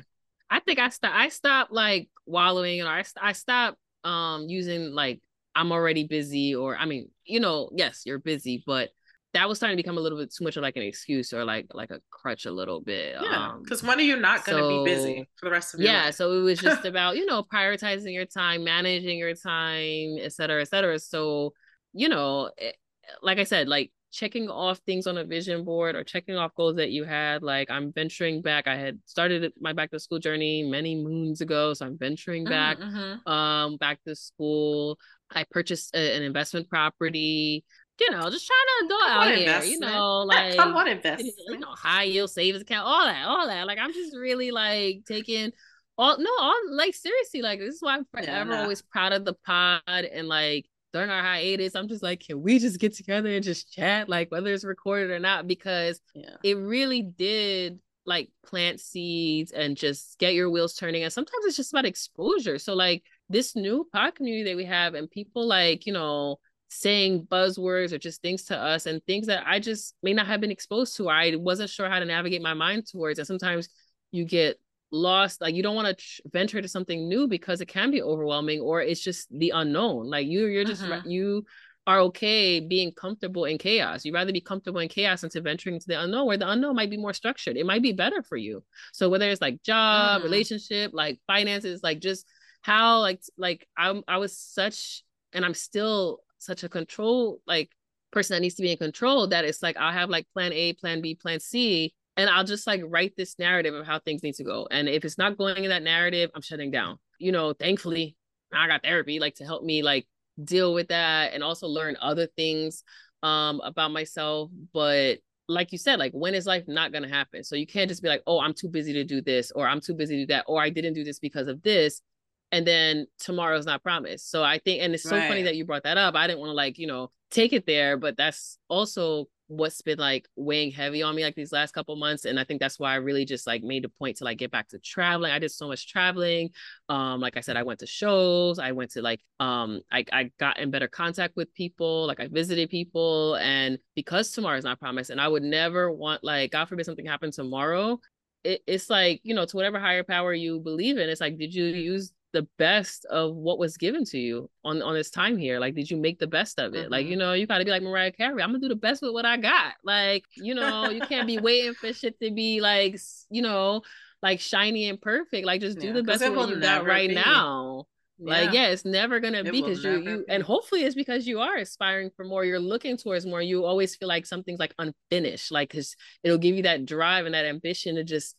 i 0.49 0.59
think 0.59 0.79
i 0.79 0.89
stopped 0.89 1.15
i 1.15 1.29
stopped 1.29 1.71
like 1.71 2.09
wallowing 2.25 2.81
or 2.81 2.87
i, 2.87 3.03
I 3.21 3.33
stopped 3.33 3.77
um 4.05 4.47
using 4.47 4.91
like 4.93 5.19
i'm 5.55 5.73
already 5.73 6.05
busy 6.05 6.55
or 6.55 6.77
i 6.77 6.85
mean 6.85 7.09
you 7.25 7.41
know 7.41 7.69
yes 7.73 8.03
you're 8.05 8.19
busy 8.19 8.63
but 8.65 8.89
that 9.33 9.47
was 9.47 9.57
starting 9.57 9.77
to 9.77 9.83
become 9.83 9.97
a 9.97 10.01
little 10.01 10.17
bit 10.17 10.33
too 10.33 10.43
much 10.43 10.57
of 10.57 10.63
like 10.63 10.75
an 10.75 10.81
excuse 10.83 11.33
or 11.33 11.45
like 11.45 11.67
like 11.73 11.91
a 11.91 11.99
crutch 12.09 12.45
a 12.45 12.51
little 12.51 12.81
bit. 12.81 13.15
Yeah, 13.21 13.53
because 13.61 13.83
um, 13.83 13.89
when 13.89 13.99
are 13.99 14.03
you 14.03 14.15
not 14.15 14.43
going 14.43 14.57
to 14.57 14.63
so, 14.63 14.83
be 14.83 14.91
busy 14.91 15.29
for 15.35 15.45
the 15.45 15.51
rest 15.51 15.73
of 15.73 15.79
your 15.79 15.91
yeah? 15.91 16.05
Life? 16.05 16.15
So 16.15 16.31
it 16.33 16.41
was 16.41 16.59
just 16.59 16.85
about 16.85 17.15
you 17.15 17.25
know 17.25 17.43
prioritizing 17.43 18.13
your 18.13 18.25
time, 18.25 18.63
managing 18.63 19.19
your 19.19 19.35
time, 19.35 20.17
et 20.19 20.33
cetera, 20.33 20.61
et 20.61 20.69
cetera. 20.69 20.97
So 20.99 21.53
you 21.93 22.09
know, 22.09 22.49
it, 22.57 22.75
eh, 23.07 23.11
like 23.21 23.39
I 23.39 23.43
said, 23.43 23.67
like 23.67 23.91
checking 24.11 24.49
off 24.49 24.79
things 24.79 25.05
on 25.05 25.17
a 25.17 25.23
vision 25.23 25.63
board 25.63 25.95
or 25.95 26.03
checking 26.03 26.35
off 26.35 26.55
goals 26.55 26.77
that 26.77 26.89
you 26.89 27.03
had. 27.03 27.43
Like 27.43 27.69
I'm 27.69 27.93
venturing 27.93 28.41
back. 28.41 28.67
I 28.67 28.75
had 28.75 28.99
started 29.05 29.53
my 29.59 29.73
back 29.73 29.91
to 29.91 29.99
school 29.99 30.19
journey 30.19 30.63
many 30.63 30.95
moons 30.95 31.41
ago, 31.41 31.73
so 31.73 31.85
I'm 31.85 31.97
venturing 31.97 32.45
back, 32.45 32.79
mm-hmm. 32.79 33.31
um, 33.31 33.77
back 33.77 33.99
to 34.07 34.15
school. 34.15 34.97
I 35.31 35.45
purchased 35.51 35.93
a, 35.95 36.17
an 36.17 36.23
investment 36.23 36.67
property 36.69 37.63
you 37.99 38.11
know, 38.11 38.29
just 38.29 38.47
trying 38.47 38.57
to 38.81 38.87
do 38.87 38.95
it 38.95 39.09
out 39.09 39.35
here, 39.35 39.63
you 39.71 39.79
know, 39.79 40.19
like 40.19 40.55
come 40.55 40.75
on, 40.75 40.87
invest, 40.87 41.23
you 41.47 41.59
know, 41.59 41.71
high 41.71 42.03
yield 42.03 42.29
savings 42.29 42.61
account, 42.61 42.87
all 42.87 43.05
that, 43.05 43.25
all 43.25 43.47
that. 43.47 43.67
Like 43.67 43.79
I'm 43.79 43.93
just 43.93 44.15
really 44.15 44.51
like 44.51 45.03
taking 45.07 45.51
all 45.97 46.17
no, 46.17 46.29
all 46.39 46.59
like 46.71 46.95
seriously, 46.95 47.41
like 47.41 47.59
this 47.59 47.75
is 47.75 47.81
why 47.81 47.95
I'm 47.95 48.05
forever 48.05 48.51
yeah, 48.51 48.61
always 48.61 48.81
proud 48.81 49.13
of 49.13 49.25
the 49.25 49.33
pod 49.45 49.81
and 49.87 50.27
like 50.27 50.65
during 50.93 51.09
our 51.09 51.21
hiatus, 51.21 51.75
I'm 51.75 51.87
just 51.87 52.03
like, 52.03 52.21
can 52.21 52.41
we 52.41 52.59
just 52.59 52.79
get 52.79 52.95
together 52.95 53.29
and 53.29 53.43
just 53.43 53.71
chat, 53.71 54.09
like 54.09 54.31
whether 54.31 54.51
it's 54.51 54.63
recorded 54.63 55.11
or 55.11 55.19
not, 55.19 55.47
because 55.47 56.01
yeah. 56.15 56.35
it 56.43 56.57
really 56.57 57.01
did 57.01 57.79
like 58.05 58.29
plant 58.43 58.79
seeds 58.79 59.51
and 59.51 59.77
just 59.77 60.17
get 60.17 60.33
your 60.33 60.49
wheels 60.49 60.73
turning. 60.73 61.03
And 61.03 61.13
sometimes 61.13 61.45
it's 61.45 61.57
just 61.57 61.71
about 61.71 61.85
exposure. 61.85 62.57
So 62.57 62.73
like 62.73 63.03
this 63.29 63.55
new 63.55 63.87
pod 63.93 64.15
community 64.15 64.49
that 64.49 64.57
we 64.57 64.65
have 64.65 64.95
and 64.95 65.09
people 65.09 65.47
like, 65.47 65.85
you 65.85 65.93
know, 65.93 66.39
saying 66.69 67.27
buzzwords 67.29 67.91
or 67.91 67.97
just 67.97 68.21
things 68.21 68.43
to 68.45 68.57
us 68.57 68.85
and 68.85 69.03
things 69.05 69.27
that 69.27 69.43
I 69.45 69.59
just 69.59 69.95
may 70.03 70.13
not 70.13 70.27
have 70.27 70.39
been 70.39 70.51
exposed 70.51 70.95
to. 70.97 71.09
I 71.09 71.35
wasn't 71.35 71.69
sure 71.69 71.89
how 71.89 71.99
to 71.99 72.05
navigate 72.05 72.41
my 72.41 72.53
mind 72.53 72.87
towards. 72.87 73.19
And 73.19 73.27
sometimes 73.27 73.69
you 74.11 74.25
get 74.25 74.59
lost 74.91 75.41
like 75.41 75.53
you 75.53 75.63
don't 75.63 75.75
want 75.75 75.87
to 75.87 75.93
tr- 75.93 76.21
venture 76.31 76.61
to 76.61 76.67
something 76.67 77.07
new 77.07 77.27
because 77.27 77.61
it 77.61 77.67
can 77.67 77.91
be 77.91 78.01
overwhelming 78.01 78.59
or 78.59 78.81
it's 78.81 79.01
just 79.01 79.27
the 79.37 79.51
unknown 79.51 80.09
like 80.09 80.25
you 80.25 80.47
you're 80.47 80.63
just 80.63 80.83
uh-huh. 80.83 81.01
you 81.05 81.45
are 81.85 81.99
okay 81.99 82.59
being 82.59 82.91
comfortable 82.91 83.45
in 83.45 83.59
chaos 83.59 84.03
you'd 84.03 84.15
rather 84.15 84.33
be 84.33 84.41
comfortable 84.41 84.79
in 84.79 84.89
chaos 84.89 85.21
than 85.21 85.29
to 85.29 85.41
venturing 85.41 85.75
into 85.75 85.87
the 85.87 86.01
unknown 86.01 86.25
where 86.25 86.37
the 86.37 86.49
unknown 86.49 86.75
might 86.75 86.89
be 86.89 86.97
more 86.97 87.13
structured 87.13 87.55
it 87.55 87.67
might 87.67 87.83
be 87.83 87.93
better 87.93 88.23
for 88.23 88.35
you 88.35 88.63
so 88.91 89.09
whether 89.09 89.29
it's 89.29 89.41
like 89.41 89.61
job 89.61 90.17
uh-huh. 90.17 90.23
relationship 90.23 90.91
like 90.91 91.19
finances 91.27 91.81
like 91.83 91.99
just 91.99 92.25
how 92.61 92.99
like 92.99 93.21
like 93.37 93.67
I'm, 93.77 94.03
i 94.07 94.17
was 94.17 94.35
such 94.35 95.03
and 95.33 95.45
i'm 95.45 95.53
still 95.53 96.19
such 96.39 96.63
a 96.63 96.69
control 96.69 97.41
like 97.45 97.69
person 98.11 98.35
that 98.35 98.41
needs 98.41 98.55
to 98.55 98.63
be 98.63 98.71
in 98.71 98.77
control 98.77 99.27
that 99.27 99.45
it's 99.45 99.61
like 99.61 99.77
I'll 99.77 99.93
have 99.93 100.09
like 100.09 100.27
plan 100.33 100.51
A, 100.53 100.73
plan 100.73 101.01
B, 101.01 101.15
plan 101.15 101.39
C, 101.39 101.93
and 102.17 102.29
I'll 102.29 102.43
just 102.43 102.65
like 102.65 102.81
write 102.85 103.13
this 103.15 103.37
narrative 103.37 103.73
of 103.73 103.85
how 103.85 103.99
things 103.99 104.23
need 104.23 104.35
to 104.35 104.43
go. 104.43 104.67
And 104.71 104.89
if 104.89 105.05
it's 105.05 105.17
not 105.17 105.37
going 105.37 105.63
in 105.63 105.69
that 105.69 105.83
narrative, 105.83 106.31
I'm 106.33 106.41
shutting 106.41 106.71
down. 106.71 106.97
You 107.19 107.31
know, 107.31 107.53
thankfully 107.53 108.15
I 108.53 108.67
got 108.67 108.83
therapy 108.83 109.19
like 109.19 109.35
to 109.35 109.45
help 109.45 109.63
me 109.63 109.83
like 109.83 110.07
deal 110.43 110.73
with 110.73 110.87
that 110.87 111.33
and 111.33 111.43
also 111.43 111.67
learn 111.67 111.97
other 112.01 112.27
things 112.35 112.83
um 113.21 113.61
about 113.63 113.91
myself. 113.91 114.49
But 114.73 115.19
like 115.47 115.71
you 115.71 115.77
said, 115.77 115.99
like 115.99 116.13
when 116.13 116.33
is 116.33 116.45
life 116.45 116.63
not 116.67 116.93
gonna 116.93 117.09
happen? 117.09 117.43
So 117.43 117.55
you 117.55 117.67
can't 117.67 117.89
just 117.89 118.01
be 118.01 118.09
like, 118.09 118.23
oh, 118.27 118.39
I'm 118.39 118.53
too 118.53 118.69
busy 118.69 118.93
to 118.93 119.03
do 119.03 119.21
this, 119.21 119.51
or 119.51 119.67
I'm 119.67 119.81
too 119.81 119.93
busy 119.93 120.15
to 120.15 120.21
do 120.23 120.33
that, 120.33 120.45
or 120.47 120.61
I 120.61 120.69
didn't 120.69 120.93
do 120.93 121.03
this 121.03 121.19
because 121.19 121.47
of 121.47 121.61
this 121.61 122.01
and 122.51 122.65
then 122.65 123.07
tomorrow's 123.19 123.65
not 123.65 123.83
promised. 123.83 124.31
So 124.31 124.43
I 124.43 124.59
think, 124.59 124.81
and 124.81 124.93
it's 124.93 125.03
so 125.03 125.17
right. 125.17 125.27
funny 125.27 125.43
that 125.43 125.55
you 125.55 125.65
brought 125.65 125.83
that 125.83 125.97
up. 125.97 126.15
I 126.15 126.27
didn't 126.27 126.39
want 126.39 126.49
to 126.49 126.55
like, 126.55 126.79
you 126.79 126.87
know, 126.87 127.11
take 127.29 127.53
it 127.53 127.65
there, 127.65 127.97
but 127.97 128.17
that's 128.17 128.57
also 128.69 129.27
what's 129.49 129.81
been 129.81 129.97
like 129.97 130.27
weighing 130.35 130.71
heavy 130.71 131.01
on 131.01 131.15
me 131.15 131.23
like 131.23 131.33
these 131.33 131.51
last 131.51 131.73
couple 131.73 131.95
months 131.95 132.25
and 132.25 132.39
i 132.39 132.43
think 132.43 132.59
that's 132.59 132.79
why 132.79 132.91
i 132.93 132.97
really 132.97 133.25
just 133.25 133.47
like 133.47 133.63
made 133.63 133.83
a 133.83 133.89
point 133.89 134.15
to 134.15 134.23
like 134.23 134.37
get 134.37 134.51
back 134.51 134.67
to 134.67 134.77
traveling 134.77 135.31
i 135.31 135.39
did 135.39 135.49
so 135.49 135.67
much 135.67 135.87
traveling 135.87 136.51
um 136.87 137.19
like 137.19 137.35
i 137.35 137.39
said 137.39 137.57
i 137.57 137.63
went 137.63 137.79
to 137.79 137.87
shows 137.87 138.59
i 138.59 138.71
went 138.71 138.91
to 138.91 139.01
like 139.01 139.21
um 139.39 139.81
i, 139.91 140.05
I 140.13 140.31
got 140.39 140.59
in 140.59 140.69
better 140.69 140.87
contact 140.87 141.35
with 141.35 141.51
people 141.55 142.05
like 142.05 142.19
i 142.19 142.27
visited 142.27 142.69
people 142.69 143.35
and 143.37 143.79
because 143.95 144.31
tomorrow 144.31 144.55
is 144.55 144.63
not 144.63 144.79
promised 144.79 145.09
and 145.09 145.19
i 145.19 145.27
would 145.27 145.43
never 145.43 145.91
want 145.91 146.23
like 146.23 146.51
god 146.51 146.69
forbid 146.69 146.85
something 146.85 147.07
happened 147.07 147.33
tomorrow 147.33 147.99
it, 148.43 148.61
it's 148.67 148.87
like 148.87 149.19
you 149.23 149.33
know 149.33 149.45
to 149.45 149.55
whatever 149.55 149.79
higher 149.79 150.03
power 150.03 150.31
you 150.31 150.59
believe 150.59 150.99
in 150.99 151.09
it's 151.09 151.21
like 151.21 151.39
did 151.39 151.55
you 151.55 151.65
use 151.65 152.13
the 152.31 152.47
best 152.57 153.05
of 153.05 153.35
what 153.35 153.57
was 153.57 153.77
given 153.77 154.05
to 154.05 154.17
you 154.19 154.49
on 154.63 154.81
on 154.81 154.93
this 154.93 155.09
time 155.09 155.37
here 155.37 155.59
like 155.59 155.75
did 155.75 155.89
you 155.89 155.97
make 155.97 156.19
the 156.19 156.27
best 156.27 156.59
of 156.59 156.75
it 156.75 156.83
mm-hmm. 156.83 156.91
like 156.91 157.05
you 157.05 157.13
mm-hmm. 157.13 157.19
know 157.19 157.33
you 157.33 157.47
got 157.47 157.57
to 157.57 157.65
be 157.65 157.71
like 157.71 157.81
mariah 157.81 158.11
carey 158.11 158.41
i'm 158.41 158.49
gonna 158.49 158.59
do 158.59 158.67
the 158.67 158.75
best 158.75 159.01
with 159.01 159.13
what 159.13 159.25
i 159.25 159.37
got 159.37 159.73
like 159.83 160.23
you 160.35 160.53
know 160.53 160.89
you 160.89 161.01
can't 161.01 161.27
be 161.27 161.37
waiting 161.39 161.73
for 161.73 161.91
shit 161.91 162.19
to 162.19 162.31
be 162.31 162.61
like 162.61 162.99
you 163.29 163.41
know 163.41 163.81
like 164.21 164.39
shiny 164.39 164.89
and 164.89 165.01
perfect 165.01 165.45
like 165.45 165.61
just 165.61 165.79
do 165.79 165.87
yeah, 165.87 165.93
the 165.93 166.03
best 166.03 166.21
with 166.21 166.35
what 166.35 166.49
you 166.49 166.59
got 166.59 166.85
right 166.85 167.09
be. 167.09 167.15
now 167.15 167.85
like 168.19 168.53
yeah. 168.53 168.63
yeah. 168.63 168.67
it's 168.67 168.83
never 168.83 169.19
gonna 169.19 169.39
it 169.39 169.51
be 169.51 169.61
because 169.61 169.83
you 169.83 170.01
you 170.01 170.17
be. 170.19 170.23
and 170.27 170.43
hopefully 170.43 170.83
it's 170.83 170.95
because 170.95 171.25
you 171.25 171.39
are 171.39 171.55
aspiring 171.57 172.11
for 172.15 172.25
more 172.25 172.43
you're 172.43 172.59
looking 172.59 172.97
towards 172.97 173.25
more 173.25 173.41
you 173.41 173.63
always 173.63 173.95
feel 173.95 174.09
like 174.09 174.25
something's 174.25 174.59
like 174.59 174.73
unfinished 174.77 175.51
like 175.51 175.69
because 175.69 175.95
it'll 176.23 176.37
give 176.37 176.55
you 176.55 176.63
that 176.63 176.85
drive 176.85 177.25
and 177.25 177.33
that 177.33 177.45
ambition 177.45 177.95
to 177.95 178.03
just 178.03 178.35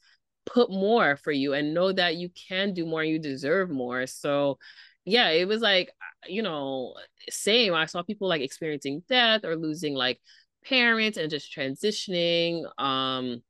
put 0.52 0.70
more 0.70 1.16
for 1.16 1.32
you 1.32 1.54
and 1.54 1.74
know 1.74 1.92
that 1.92 2.16
you 2.16 2.30
can 2.48 2.74
do 2.74 2.84
more 2.84 3.04
you 3.04 3.18
deserve 3.18 3.70
more. 3.70 4.06
So 4.06 4.58
yeah, 5.04 5.30
it 5.30 5.48
was 5.48 5.60
like, 5.60 5.90
you 6.26 6.42
know, 6.42 6.94
same. 7.28 7.74
I 7.74 7.86
saw 7.86 8.02
people 8.02 8.28
like 8.28 8.42
experiencing 8.42 9.02
death 9.08 9.44
or 9.44 9.56
losing 9.56 9.94
like 9.94 10.20
parents 10.64 11.16
and 11.16 11.30
just 11.30 11.54
transitioning. 11.56 12.64
Um, 12.80 13.42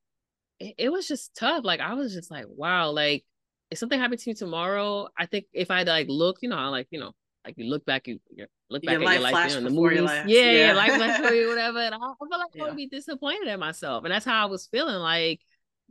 it, 0.58 0.74
it 0.78 0.88
was 0.90 1.08
just 1.08 1.34
tough. 1.34 1.64
Like 1.64 1.80
I 1.80 1.94
was 1.94 2.14
just 2.14 2.30
like, 2.30 2.46
wow, 2.48 2.90
like 2.90 3.24
if 3.70 3.78
something 3.78 3.98
happened 3.98 4.20
to 4.20 4.30
you 4.30 4.36
tomorrow, 4.36 5.08
I 5.18 5.26
think 5.26 5.46
if 5.52 5.70
I 5.70 5.82
like 5.82 6.06
look, 6.08 6.38
you 6.42 6.48
know, 6.48 6.58
I 6.58 6.68
like, 6.68 6.88
you 6.90 7.00
know, 7.00 7.12
like 7.44 7.54
you 7.56 7.70
look 7.70 7.84
back, 7.86 8.06
you 8.06 8.18
look 8.68 8.82
back 8.82 9.00
your 9.00 9.08
at 9.08 9.14
your 9.14 9.20
life 9.22 9.48
you 9.48 9.52
know, 9.52 9.58
in 9.58 9.64
the 9.64 9.70
movies. 9.70 10.00
Yeah, 10.02 10.24
yeah, 10.24 10.66
yeah, 10.66 10.72
life 10.74 10.94
flash 10.94 11.20
for 11.20 11.32
you, 11.32 11.48
whatever. 11.48 11.78
And 11.78 11.94
I, 11.94 11.98
I 11.98 12.12
feel 12.28 12.38
like 12.38 12.48
yeah. 12.54 12.64
I 12.64 12.66
would 12.68 12.76
be 12.76 12.88
disappointed 12.88 13.48
in 13.48 13.58
myself. 13.58 14.04
And 14.04 14.12
that's 14.12 14.26
how 14.26 14.42
I 14.42 14.46
was 14.46 14.66
feeling. 14.66 14.96
Like, 14.96 15.40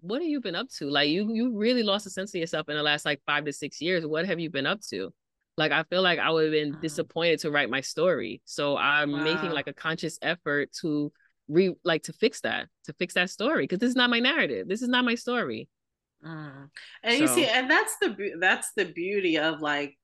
what 0.02 0.22
have 0.22 0.30
you 0.30 0.42
been 0.42 0.56
up 0.56 0.70
to? 0.78 0.90
Like 0.90 1.10
you 1.10 1.34
you 1.34 1.58
really 1.58 1.84
lost 1.84 2.06
a 2.06 2.10
sense 2.10 2.34
of 2.34 2.40
yourself 2.40 2.70
in 2.70 2.76
the 2.76 2.84
last 2.84 3.06
like 3.06 3.22
five 3.26 3.46
to 3.46 3.54
six 3.54 3.82
years. 3.82 4.06
What 4.06 4.26
have 4.26 4.40
you 4.40 4.50
been 4.50 4.66
up 4.66 4.82
to? 4.90 5.12
Like 5.58 5.72
I 5.72 5.84
feel 5.84 6.02
like 6.02 6.20
I 6.20 6.30
would 6.30 6.46
have 6.46 6.52
been 6.52 6.76
mm. 6.76 6.82
disappointed 6.82 7.40
to 7.40 7.52
write 7.52 7.70
my 7.70 7.82
story. 7.82 8.42
So 8.46 8.78
I'm 8.78 9.12
wow. 9.12 9.24
making 9.24 9.52
like 9.52 9.68
a 9.68 9.74
conscious 9.74 10.18
effort 10.22 10.72
to 10.82 11.12
re 11.48 11.76
like 11.84 12.04
to 12.04 12.14
fix 12.14 12.42
that, 12.42 12.68
to 12.86 12.94
fix 12.94 13.14
that 13.16 13.30
story. 13.30 13.68
Cause 13.68 13.80
this 13.80 13.90
is 13.90 13.96
not 13.96 14.10
my 14.10 14.20
narrative. 14.20 14.68
This 14.68 14.82
is 14.82 14.88
not 14.88 15.06
my 15.06 15.16
story. 15.16 15.68
Mm. 16.26 16.70
And 17.04 17.14
so. 17.14 17.22
you 17.22 17.28
see, 17.28 17.46
and 17.46 17.70
that's 17.70 17.96
the 18.02 18.16
that's 18.40 18.72
the 18.76 18.86
beauty 18.86 19.38
of 19.38 19.62
like 19.62 19.98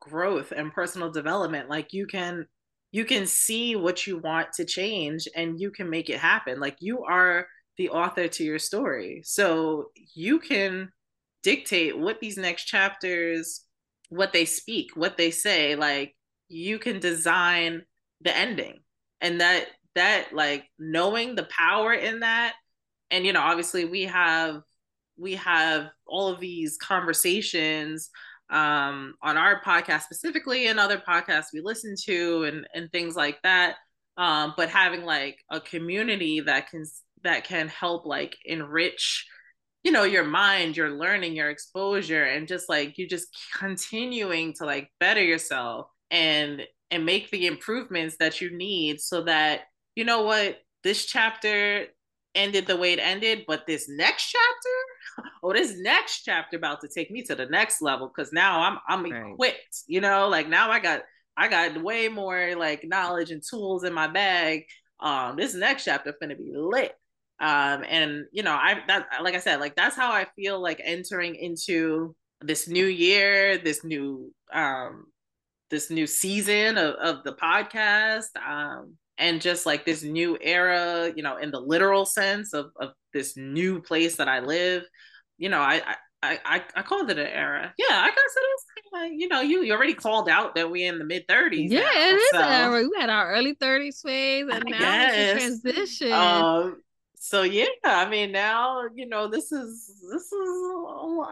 growth 0.00 0.52
and 0.54 0.72
personal 0.72 1.10
development. 1.10 1.68
Like 1.68 1.92
you 1.92 2.06
can 2.06 2.46
you 2.90 3.04
can 3.04 3.26
see 3.26 3.74
what 3.74 4.06
you 4.06 4.18
want 4.18 4.52
to 4.54 4.64
change 4.64 5.26
and 5.34 5.58
you 5.58 5.70
can 5.70 5.88
make 5.88 6.10
it 6.10 6.18
happen. 6.18 6.60
Like 6.60 6.76
you 6.80 7.04
are 7.04 7.46
the 7.76 7.90
author 7.90 8.28
to 8.28 8.44
your 8.44 8.58
story. 8.58 9.22
So 9.24 9.90
you 10.14 10.38
can 10.38 10.90
dictate 11.42 11.98
what 11.98 12.20
these 12.20 12.36
next 12.36 12.64
chapters, 12.64 13.62
what 14.10 14.32
they 14.32 14.44
speak, 14.44 14.90
what 14.94 15.16
they 15.16 15.30
say. 15.30 15.74
Like 15.74 16.14
you 16.48 16.78
can 16.78 17.00
design 17.00 17.82
the 18.20 18.36
ending. 18.36 18.80
And 19.20 19.40
that 19.40 19.66
that 19.94 20.32
like 20.32 20.64
knowing 20.78 21.34
the 21.34 21.44
power 21.44 21.92
in 21.92 22.20
that 22.20 22.54
and 23.10 23.26
you 23.26 23.32
know 23.32 23.40
obviously 23.40 23.84
we 23.84 24.02
have 24.02 24.62
we 25.18 25.34
have 25.34 25.88
all 26.06 26.28
of 26.28 26.40
these 26.40 26.78
conversations 26.78 28.10
um, 28.50 29.14
on 29.22 29.36
our 29.36 29.62
podcast 29.62 30.02
specifically 30.02 30.66
and 30.66 30.78
other 30.78 30.98
podcasts 30.98 31.52
we 31.52 31.60
listen 31.60 31.94
to 32.04 32.44
and 32.44 32.66
and 32.74 32.90
things 32.90 33.14
like 33.14 33.40
that 33.42 33.76
um, 34.16 34.54
but 34.56 34.68
having 34.68 35.04
like 35.04 35.38
a 35.50 35.60
community 35.60 36.40
that 36.40 36.70
can 36.70 36.84
that 37.24 37.44
can 37.44 37.68
help 37.68 38.06
like 38.06 38.36
enrich 38.44 39.26
you 39.82 39.90
know 39.90 40.04
your 40.04 40.24
mind 40.24 40.76
your 40.76 40.90
learning 40.90 41.34
your 41.34 41.50
exposure 41.50 42.24
and 42.24 42.48
just 42.48 42.68
like 42.68 42.98
you 42.98 43.08
just 43.08 43.28
continuing 43.56 44.52
to 44.54 44.64
like 44.64 44.88
better 45.00 45.22
yourself 45.22 45.86
and 46.10 46.62
and 46.90 47.06
make 47.06 47.30
the 47.30 47.46
improvements 47.46 48.16
that 48.18 48.40
you 48.40 48.56
need 48.56 49.00
so 49.00 49.22
that 49.22 49.62
you 49.94 50.04
know 50.04 50.22
what 50.22 50.58
this 50.84 51.06
chapter 51.06 51.86
ended 52.34 52.66
the 52.66 52.76
way 52.76 52.92
it 52.92 52.98
ended 52.98 53.44
but 53.46 53.66
this 53.66 53.88
next 53.88 54.30
chapter 54.30 55.28
oh 55.42 55.52
this 55.52 55.74
next 55.78 56.22
chapter 56.22 56.56
about 56.56 56.80
to 56.80 56.88
take 56.88 57.10
me 57.10 57.22
to 57.22 57.34
the 57.34 57.46
next 57.46 57.82
level 57.82 58.08
because 58.08 58.32
now 58.32 58.60
i'm 58.60 58.78
i'm 58.88 59.10
right. 59.10 59.32
equipped 59.32 59.82
you 59.86 60.00
know? 60.00 60.28
Like 60.28 60.48
now 60.48 60.70
i 60.70 60.78
got 60.78 61.02
i 61.36 61.48
got 61.48 61.82
way 61.82 62.08
more 62.08 62.54
like 62.56 62.84
knowledge 62.84 63.30
and 63.30 63.42
tools 63.42 63.84
in 63.84 63.92
my 63.92 64.06
bag. 64.06 64.64
Um 65.00 65.36
this 65.36 65.54
next 65.54 65.84
chapter 65.84 66.14
gonna 66.20 66.36
be 66.36 66.52
lit 66.54 66.94
um 67.40 67.84
and 67.88 68.24
you 68.32 68.42
know 68.42 68.52
i 68.52 68.80
that 68.86 69.06
like 69.22 69.34
i 69.34 69.38
said 69.38 69.60
like 69.60 69.74
that's 69.74 69.96
how 69.96 70.12
i 70.12 70.26
feel 70.36 70.60
like 70.60 70.80
entering 70.84 71.34
into 71.34 72.14
this 72.40 72.68
new 72.68 72.86
year 72.86 73.58
this 73.58 73.84
new 73.84 74.32
um 74.52 75.06
this 75.70 75.90
new 75.90 76.06
season 76.06 76.76
of, 76.76 76.94
of 76.96 77.24
the 77.24 77.32
podcast 77.32 78.28
um 78.46 78.94
and 79.18 79.40
just 79.40 79.66
like 79.66 79.84
this 79.84 80.02
new 80.02 80.38
era 80.40 81.12
you 81.16 81.22
know 81.22 81.36
in 81.36 81.50
the 81.50 81.60
literal 81.60 82.04
sense 82.04 82.52
of, 82.52 82.66
of 82.76 82.90
this 83.12 83.36
new 83.36 83.80
place 83.80 84.16
that 84.16 84.28
i 84.28 84.40
live 84.40 84.84
you 85.38 85.48
know 85.48 85.60
i 85.60 85.80
i 86.22 86.38
i, 86.44 86.62
I 86.76 86.82
called 86.82 87.10
it 87.10 87.18
an 87.18 87.26
era 87.26 87.72
yeah 87.78 87.86
i 87.90 88.08
guess 88.08 88.16
it 88.36 88.40
is 88.40 88.64
like, 88.92 89.12
you 89.14 89.28
know 89.28 89.40
you, 89.40 89.62
you 89.62 89.72
already 89.72 89.94
called 89.94 90.28
out 90.28 90.54
that 90.54 90.70
we 90.70 90.84
in 90.84 90.98
the 90.98 91.04
mid 91.04 91.26
30s 91.26 91.70
yeah 91.70 91.80
now, 91.80 91.86
it 91.86 92.14
is 92.14 92.30
so. 92.30 92.40
era 92.40 92.88
we 92.88 93.00
had 93.00 93.10
our 93.10 93.32
early 93.32 93.54
30s 93.54 94.02
phase 94.02 94.46
and 94.52 94.64
I 94.66 94.70
now 94.70 94.78
guess. 94.78 95.14
it's 95.14 95.32
a 95.32 95.62
transition 95.62 96.12
um, 96.12 96.82
so 97.24 97.42
yeah 97.42 97.66
i 97.84 98.08
mean 98.08 98.32
now 98.32 98.82
you 98.96 99.08
know 99.08 99.28
this 99.28 99.52
is 99.52 100.02
this 100.12 100.22
is 100.22 100.32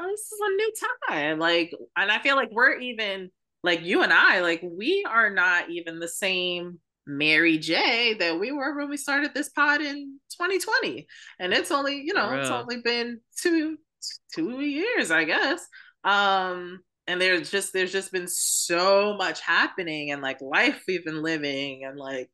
this 0.07 0.21
is 0.21 0.41
a 0.41 0.57
new 0.57 0.73
time 1.09 1.39
like 1.41 1.75
and 1.97 2.13
i 2.13 2.19
feel 2.21 2.37
like 2.37 2.49
we're 2.53 2.79
even 2.79 3.29
like 3.65 3.83
you 3.83 4.01
and 4.01 4.13
i 4.13 4.41
like 4.41 4.61
we 4.63 5.05
are 5.09 5.31
not 5.31 5.69
even 5.69 5.99
the 5.99 6.07
same 6.07 6.79
mary 7.09 7.59
j 7.59 8.15
that 8.15 8.39
we 8.39 8.53
were 8.53 8.79
when 8.79 8.89
we 8.89 8.97
started 8.97 9.35
this 9.35 9.49
pod 9.49 9.81
in 9.81 10.17
2020 10.39 11.09
and 11.41 11.53
it's 11.53 11.73
only 11.73 11.97
you 11.97 12.15
know 12.15 12.35
it's 12.35 12.51
only 12.51 12.81
been 12.83 13.19
two 13.37 13.77
two 14.33 14.61
years 14.61 15.11
i 15.11 15.25
guess 15.25 15.67
um 16.05 16.79
and 17.09 17.21
there's 17.21 17.51
just 17.51 17.73
there's 17.73 17.91
just 17.91 18.13
been 18.13 18.29
so 18.29 19.17
much 19.17 19.41
happening 19.41 20.13
and 20.13 20.23
like 20.23 20.41
life 20.41 20.85
we've 20.87 21.05
been 21.05 21.21
living 21.21 21.85
and 21.85 21.99
like 21.99 22.31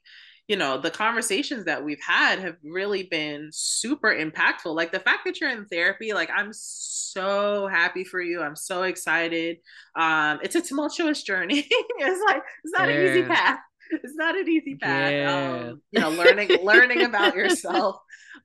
you 0.48 0.56
know 0.56 0.78
the 0.78 0.90
conversations 0.90 1.64
that 1.64 1.84
we've 1.84 2.00
had 2.00 2.38
have 2.38 2.56
really 2.62 3.04
been 3.04 3.50
super 3.52 4.08
impactful. 4.14 4.74
Like 4.74 4.92
the 4.92 5.00
fact 5.00 5.24
that 5.24 5.40
you're 5.40 5.50
in 5.50 5.66
therapy 5.66 6.12
like 6.12 6.30
i'm 6.34 6.50
so 6.52 7.66
happy 7.66 8.04
for 8.04 8.20
you. 8.20 8.42
I'm 8.42 8.56
so 8.56 8.82
excited. 8.84 9.58
Um 9.98 10.38
it's 10.42 10.54
a 10.54 10.60
tumultuous 10.60 11.22
journey. 11.22 11.66
It's 11.98 12.22
like 12.26 12.42
it's 12.64 12.78
not 12.78 12.88
yeah. 12.88 12.94
an 12.94 13.06
easy 13.10 13.22
path. 13.22 13.58
It's 13.90 14.14
not 14.16 14.36
an 14.36 14.48
easy 14.48 14.76
path. 14.76 15.12
Yeah. 15.12 15.68
um 15.70 15.82
you 15.90 16.00
know 16.00 16.10
learning 16.10 16.50
learning 16.62 17.02
about 17.02 17.34
yourself 17.34 17.96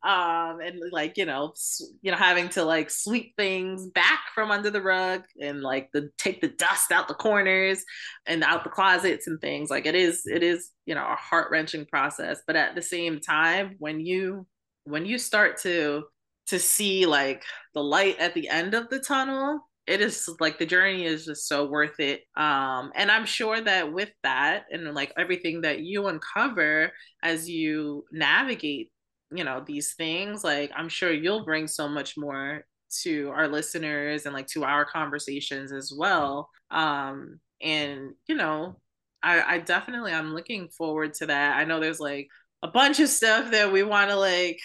um 0.03 0.59
and 0.61 0.81
like 0.91 1.15
you 1.15 1.25
know 1.25 1.53
you 2.01 2.09
know 2.09 2.17
having 2.17 2.49
to 2.49 2.63
like 2.63 2.89
sweep 2.89 3.35
things 3.37 3.85
back 3.87 4.21
from 4.33 4.49
under 4.49 4.71
the 4.71 4.81
rug 4.81 5.21
and 5.39 5.61
like 5.61 5.89
the 5.93 6.09
take 6.17 6.41
the 6.41 6.47
dust 6.47 6.91
out 6.91 7.07
the 7.07 7.13
corners 7.13 7.83
and 8.25 8.43
out 8.43 8.63
the 8.63 8.69
closets 8.69 9.27
and 9.27 9.39
things. 9.41 9.69
Like 9.69 9.85
it 9.85 9.95
is 9.95 10.23
it 10.25 10.41
is 10.43 10.71
you 10.85 10.95
know 10.95 11.05
a 11.05 11.15
heart-wrenching 11.15 11.85
process. 11.85 12.41
But 12.47 12.55
at 12.55 12.73
the 12.75 12.81
same 12.81 13.19
time 13.19 13.75
when 13.79 13.99
you 13.99 14.47
when 14.85 15.05
you 15.05 15.17
start 15.19 15.57
to 15.61 16.03
to 16.47 16.59
see 16.59 17.05
like 17.05 17.43
the 17.75 17.83
light 17.83 18.17
at 18.19 18.33
the 18.33 18.49
end 18.49 18.73
of 18.73 18.89
the 18.89 18.99
tunnel 18.99 19.61
it 19.87 19.99
is 19.99 20.29
like 20.39 20.57
the 20.59 20.65
journey 20.65 21.05
is 21.05 21.25
just 21.25 21.47
so 21.47 21.65
worth 21.67 21.99
it. 21.99 22.21
Um 22.35 22.91
and 22.95 23.11
i'm 23.11 23.25
sure 23.25 23.59
that 23.61 23.91
with 23.93 24.09
that 24.23 24.65
and 24.71 24.93
like 24.95 25.13
everything 25.17 25.61
that 25.61 25.79
you 25.81 26.07
uncover 26.07 26.91
as 27.23 27.49
you 27.49 28.05
navigate 28.11 28.91
you 29.33 29.43
know 29.43 29.63
these 29.65 29.93
things 29.93 30.43
like 30.43 30.71
i'm 30.75 30.89
sure 30.89 31.11
you'll 31.11 31.45
bring 31.45 31.67
so 31.67 31.87
much 31.87 32.17
more 32.17 32.63
to 33.01 33.29
our 33.29 33.47
listeners 33.47 34.25
and 34.25 34.33
like 34.33 34.47
to 34.47 34.63
our 34.63 34.85
conversations 34.85 35.71
as 35.71 35.93
well 35.95 36.49
um 36.71 37.39
and 37.61 38.11
you 38.27 38.35
know 38.35 38.75
i 39.23 39.41
i 39.55 39.57
definitely 39.57 40.11
i'm 40.11 40.33
looking 40.33 40.67
forward 40.69 41.13
to 41.13 41.25
that 41.25 41.57
i 41.57 41.63
know 41.63 41.79
there's 41.79 41.99
like 41.99 42.27
a 42.63 42.67
bunch 42.67 42.99
of 42.99 43.09
stuff 43.09 43.51
that 43.51 43.71
we 43.71 43.83
want 43.83 44.09
to 44.09 44.15
like 44.15 44.59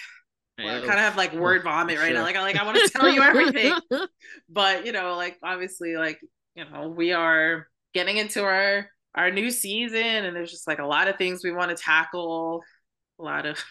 well, 0.59 0.83
I 0.83 0.87
kind 0.87 0.99
of 0.99 1.05
have 1.05 1.17
like 1.17 1.35
word 1.35 1.65
vomit 1.65 1.99
right 1.99 2.07
sure. 2.07 2.15
now. 2.15 2.23
Like, 2.23 2.37
I 2.37 2.41
like 2.41 2.57
I 2.57 2.65
want 2.65 2.79
to 2.79 2.89
tell 2.89 3.11
you 3.11 3.23
everything, 3.23 3.75
but 4.49 4.87
you 4.87 4.93
know, 4.93 5.15
like 5.15 5.37
obviously, 5.43 5.97
like 5.97 6.19
you 6.55 6.65
know, 6.65 6.89
we 6.89 7.13
are 7.13 7.69
getting 7.93 8.17
into 8.17 8.43
our 8.43 8.89
our 9.15 9.31
new 9.31 9.51
season, 9.51 10.25
and 10.25 10.35
there's 10.35 10.51
just 10.51 10.67
like 10.67 10.79
a 10.79 10.87
lot 10.87 11.09
of 11.09 11.19
things 11.19 11.45
we 11.45 11.53
want 11.53 11.77
to 11.77 11.83
tackle. 11.83 12.63
A 13.19 13.23
lot 13.23 13.45
of 13.45 13.63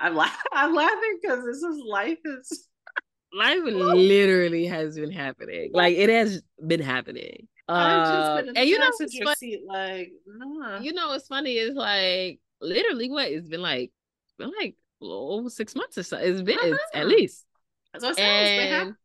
I'm, 0.00 0.14
la- 0.14 0.30
I'm 0.52 0.74
laughing 0.74 1.18
because 1.20 1.44
this 1.44 1.62
is 1.62 1.82
life 1.86 2.18
is 2.24 2.68
life 3.32 3.60
literally 3.62 4.66
has 4.66 4.96
been 4.96 5.12
happening. 5.12 5.70
Like 5.72 5.96
it 5.96 6.08
has 6.08 6.42
been 6.66 6.80
happening. 6.80 7.46
Uh, 7.68 8.42
and 8.56 8.68
you 8.68 8.78
know, 8.78 8.90
funny, 8.98 9.34
seat, 9.36 9.60
like 9.64 10.10
nah. 10.26 10.80
you 10.80 10.92
know, 10.92 11.08
what's 11.08 11.28
funny 11.28 11.56
is 11.56 11.76
like 11.76 12.40
literally 12.60 13.08
what 13.08 13.28
it's 13.30 13.48
been 13.48 13.62
like, 13.62 13.92
it's 14.24 14.34
been 14.36 14.50
like 14.58 14.74
over 15.00 15.48
six 15.48 15.76
months 15.76 15.96
or 15.96 16.02
so. 16.02 16.16
It's 16.16 16.42
been 16.42 16.58
uh-huh. 16.58 16.74
it's 16.74 16.82
at 16.94 17.06
least. 17.06 17.46
That's 17.92 18.04
what 18.04 18.18
and, 18.18 18.96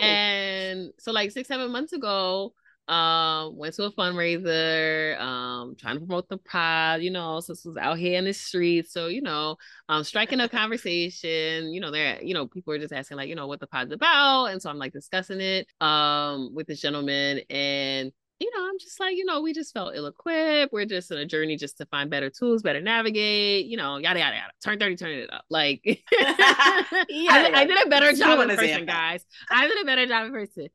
and 0.00 0.92
so 0.98 1.10
like 1.10 1.32
six 1.32 1.48
seven 1.48 1.72
months 1.72 1.92
ago, 1.92 2.54
um 2.88 3.56
went 3.56 3.74
to 3.74 3.84
a 3.84 3.92
fundraiser 3.92 5.18
um 5.20 5.74
trying 5.78 5.94
to 5.94 6.00
promote 6.00 6.28
the 6.28 6.36
pod 6.38 7.00
you 7.00 7.10
know 7.10 7.38
so 7.38 7.52
this 7.52 7.64
was 7.64 7.76
out 7.76 7.96
here 7.96 8.18
in 8.18 8.24
the 8.24 8.32
streets 8.32 8.92
so 8.92 9.06
you 9.06 9.22
know 9.22 9.56
um 9.88 10.02
striking 10.02 10.40
a 10.40 10.48
conversation 10.48 11.72
you 11.72 11.80
know 11.80 11.92
there 11.92 12.20
you 12.22 12.34
know 12.34 12.46
people 12.46 12.72
are 12.72 12.78
just 12.78 12.92
asking 12.92 13.16
like 13.16 13.28
you 13.28 13.36
know 13.36 13.46
what 13.46 13.60
the 13.60 13.66
pod's 13.66 13.92
about 13.92 14.46
and 14.46 14.60
so 14.60 14.68
i'm 14.68 14.78
like 14.78 14.92
discussing 14.92 15.40
it 15.40 15.66
um 15.80 16.52
with 16.54 16.66
this 16.66 16.80
gentleman 16.80 17.40
and 17.50 18.12
you 18.42 18.50
know 18.56 18.66
I'm 18.68 18.78
just 18.78 18.98
like, 18.98 19.16
you 19.16 19.24
know, 19.24 19.40
we 19.40 19.52
just 19.52 19.72
felt 19.72 19.94
ill 19.94 20.06
equipped. 20.06 20.72
We're 20.72 20.86
just 20.86 21.10
in 21.10 21.18
a 21.18 21.26
journey 21.26 21.56
just 21.56 21.76
to 21.78 21.86
find 21.86 22.10
better 22.10 22.30
tools, 22.30 22.62
better 22.62 22.80
navigate, 22.80 23.66
you 23.66 23.76
know, 23.76 23.98
yada, 23.98 24.18
yada, 24.18 24.36
yada. 24.36 24.52
Turn 24.64 24.78
30, 24.78 24.96
turn 24.96 25.10
it 25.10 25.32
up. 25.32 25.44
Like, 25.50 25.82
yeah, 25.84 26.00
I. 26.10 27.50
I, 27.54 27.64
did 27.66 27.86
a 27.86 27.88
better 27.88 28.12
job 28.14 28.40
in 28.40 28.56
person, 28.56 28.86
guys. 28.86 29.24
I 29.50 29.68
did 29.68 29.80
a 29.80 29.84
better 29.84 30.06
job 30.06 30.26
in 30.26 30.32
person. 30.32 30.68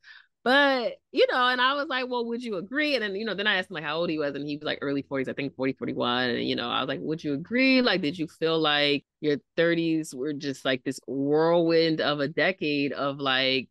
But, 0.47 0.93
you 1.12 1.27
know, 1.29 1.49
and 1.49 1.60
I 1.60 1.73
was 1.73 1.89
like, 1.89 2.07
well, 2.07 2.23
would 2.23 2.41
you 2.41 2.55
agree? 2.55 2.95
And 2.95 3.03
then, 3.03 3.15
you 3.15 3.25
know, 3.25 3.33
then 3.33 3.47
I 3.47 3.57
asked 3.57 3.69
him 3.69 3.73
like 3.73 3.83
how 3.83 3.97
old 3.97 4.10
he 4.10 4.17
was, 4.17 4.33
and 4.33 4.47
he 4.47 4.55
was 4.55 4.63
like 4.63 4.79
early 4.81 5.03
40s, 5.03 5.27
I 5.27 5.33
think 5.33 5.53
40, 5.57 5.73
41. 5.73 6.29
And, 6.29 6.47
you 6.47 6.55
know, 6.55 6.69
I 6.69 6.79
was 6.79 6.88
like, 6.88 7.01
would 7.01 7.21
you 7.21 7.33
agree? 7.33 7.81
Like, 7.81 8.01
did 8.01 8.17
you 8.17 8.27
feel 8.27 8.57
like 8.57 9.03
your 9.19 9.39
30s 9.57 10.15
were 10.15 10.31
just 10.31 10.63
like 10.63 10.86
this 10.86 11.01
whirlwind 11.05 11.99
of 11.99 12.21
a 12.21 12.29
decade 12.29 12.93
of 12.93 13.19
like 13.19 13.67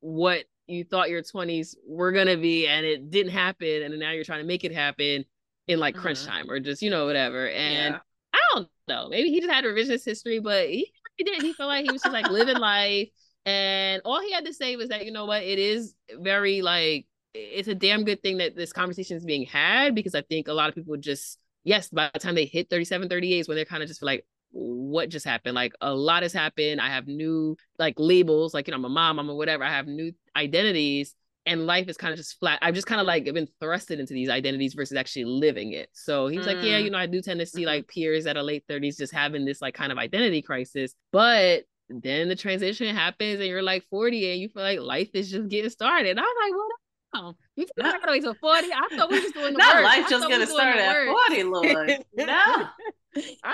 what 0.00 0.44
you 0.66 0.82
thought 0.82 1.10
your 1.10 1.20
20s 1.20 1.74
were 1.86 2.10
gonna 2.10 2.38
be 2.38 2.66
and 2.68 2.86
it 2.86 3.10
didn't 3.10 3.32
happen 3.32 3.82
and 3.82 3.98
now 3.98 4.12
you're 4.12 4.24
trying 4.24 4.40
to 4.40 4.46
make 4.46 4.64
it 4.64 4.72
happen 4.72 5.26
in 5.68 5.78
like 5.78 5.94
crunch 5.94 6.20
mm-hmm. 6.20 6.30
time 6.30 6.50
or 6.50 6.58
just 6.58 6.80
you 6.80 6.88
know 6.88 7.04
whatever 7.04 7.50
and 7.50 7.94
yeah. 7.94 8.00
i 8.32 8.38
don't 8.54 8.68
know 8.88 9.08
maybe 9.10 9.28
he 9.28 9.40
just 9.40 9.52
had 9.52 9.64
revisionist 9.64 10.06
history 10.06 10.38
but 10.38 10.70
he, 10.70 10.90
he 11.16 11.24
didn't 11.24 11.42
he 11.44 11.52
felt 11.52 11.68
like 11.68 11.84
he 11.84 11.92
was 11.92 12.00
just 12.00 12.14
like 12.14 12.30
living 12.30 12.56
life 12.56 13.10
and 13.46 14.02
all 14.04 14.20
he 14.20 14.32
had 14.32 14.44
to 14.44 14.54
say 14.54 14.76
was 14.76 14.88
that 14.88 15.04
you 15.04 15.12
know 15.12 15.26
what 15.26 15.42
it 15.42 15.58
is 15.58 15.94
very 16.20 16.62
like 16.62 17.06
it's 17.34 17.68
a 17.68 17.74
damn 17.74 18.04
good 18.04 18.22
thing 18.22 18.38
that 18.38 18.56
this 18.56 18.72
conversation 18.72 19.16
is 19.16 19.24
being 19.24 19.44
had 19.44 19.94
because 19.94 20.14
i 20.14 20.22
think 20.22 20.48
a 20.48 20.52
lot 20.52 20.68
of 20.68 20.74
people 20.74 20.96
just 20.96 21.38
yes 21.64 21.88
by 21.88 22.10
the 22.12 22.20
time 22.20 22.34
they 22.34 22.46
hit 22.46 22.70
37 22.70 23.08
38 23.08 23.38
is 23.38 23.48
when 23.48 23.56
they're 23.56 23.64
kind 23.64 23.82
of 23.82 23.88
just 23.88 24.02
like 24.02 24.24
what 24.54 25.08
just 25.08 25.26
happened? 25.26 25.54
Like 25.54 25.72
a 25.80 25.92
lot 25.92 26.22
has 26.22 26.32
happened. 26.32 26.80
I 26.80 26.88
have 26.88 27.06
new 27.06 27.56
like 27.78 27.94
labels 27.98 28.54
like 28.54 28.68
you 28.68 28.72
know 28.72 28.76
i'm 28.76 28.84
a 28.84 28.88
mom 28.88 29.18
i'm 29.18 29.28
a 29.28 29.34
whatever. 29.34 29.64
I 29.64 29.70
have 29.70 29.86
new 29.86 30.12
identities 30.36 31.14
and 31.46 31.66
life 31.66 31.88
is 31.88 31.96
kind 31.98 32.12
of 32.12 32.16
just 32.16 32.38
flat. 32.38 32.58
I've 32.62 32.74
just 32.74 32.86
kind 32.86 33.00
of 33.00 33.06
like 33.06 33.24
been 33.24 33.48
thrusted 33.60 33.98
into 33.98 34.14
these 34.14 34.30
identities 34.30 34.74
versus 34.74 34.96
actually 34.96 35.26
living 35.26 35.72
it. 35.72 35.90
So 35.92 36.28
he's 36.28 36.42
mm. 36.42 36.46
like 36.46 36.64
yeah 36.64 36.78
you 36.78 36.88
mm. 36.88 36.92
know 36.92 36.98
i 36.98 37.06
do 37.06 37.20
tend 37.20 37.40
to 37.40 37.46
see 37.46 37.66
like 37.66 37.88
peers 37.88 38.26
at 38.26 38.36
a 38.36 38.42
late 38.42 38.64
30s 38.68 38.96
just 38.96 39.12
having 39.12 39.44
this 39.44 39.60
like 39.60 39.74
kind 39.74 39.92
of 39.92 39.98
identity 39.98 40.40
crisis 40.40 40.94
but 41.12 41.64
then 41.88 42.28
the 42.28 42.36
transition 42.36 42.94
happens 42.94 43.40
and 43.40 43.48
you're 43.48 43.62
like 43.62 43.84
40 43.90 44.32
and 44.32 44.40
you 44.40 44.48
feel 44.48 44.62
like 44.62 44.80
life 44.80 45.10
is 45.14 45.30
just 45.30 45.48
getting 45.48 45.70
started 45.70 46.10
and 46.10 46.20
i'm 46.20 46.24
like 46.24 46.52
well 46.52 46.68
no. 47.14 47.34
You 47.56 47.66
feel 47.66 47.84
like 47.84 47.94
I 47.94 47.98
gotta 47.98 48.12
wait 48.12 48.22
till 48.22 48.34
40. 48.34 48.68
I 48.72 48.96
thought 48.96 49.10
we 49.10 49.20
was 49.20 49.32
doing 49.32 49.52
the 49.52 49.58
Not 49.58 49.76
work. 49.76 49.84
life 49.84 50.08
just 50.08 50.28
gonna 50.28 50.46
start 50.46 50.76
at 50.76 51.06
40, 51.06 51.44
Lord. 51.44 51.88
no. 52.16 52.24
I 52.26 52.68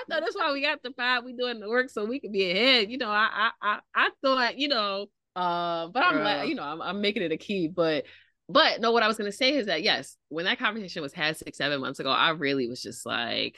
thought 0.08 0.20
that's 0.20 0.34
why 0.36 0.52
we 0.52 0.62
got 0.62 0.82
the 0.82 0.92
five. 0.96 1.24
We 1.24 1.34
doing 1.34 1.60
the 1.60 1.68
work 1.68 1.90
so 1.90 2.06
we 2.06 2.20
could 2.20 2.32
be 2.32 2.50
ahead. 2.50 2.90
You 2.90 2.96
know, 2.96 3.10
I 3.10 3.28
I 3.30 3.50
I, 3.60 3.78
I 3.94 4.10
thought, 4.22 4.58
you 4.58 4.68
know, 4.68 5.06
uh, 5.36 5.88
but 5.88 6.02
I'm 6.02 6.22
like, 6.22 6.48
you 6.48 6.54
know, 6.54 6.62
I'm, 6.62 6.80
I'm 6.80 7.00
making 7.02 7.22
it 7.22 7.32
a 7.32 7.36
key. 7.36 7.68
But 7.68 8.04
but 8.48 8.80
no, 8.80 8.92
what 8.92 9.02
I 9.02 9.08
was 9.08 9.18
gonna 9.18 9.32
say 9.32 9.54
is 9.54 9.66
that 9.66 9.82
yes, 9.82 10.16
when 10.30 10.46
that 10.46 10.58
conversation 10.58 11.02
was 11.02 11.12
had 11.12 11.36
six, 11.36 11.58
seven 11.58 11.80
months 11.80 12.00
ago, 12.00 12.10
I 12.10 12.30
really 12.30 12.66
was 12.68 12.82
just 12.82 13.04
like 13.04 13.56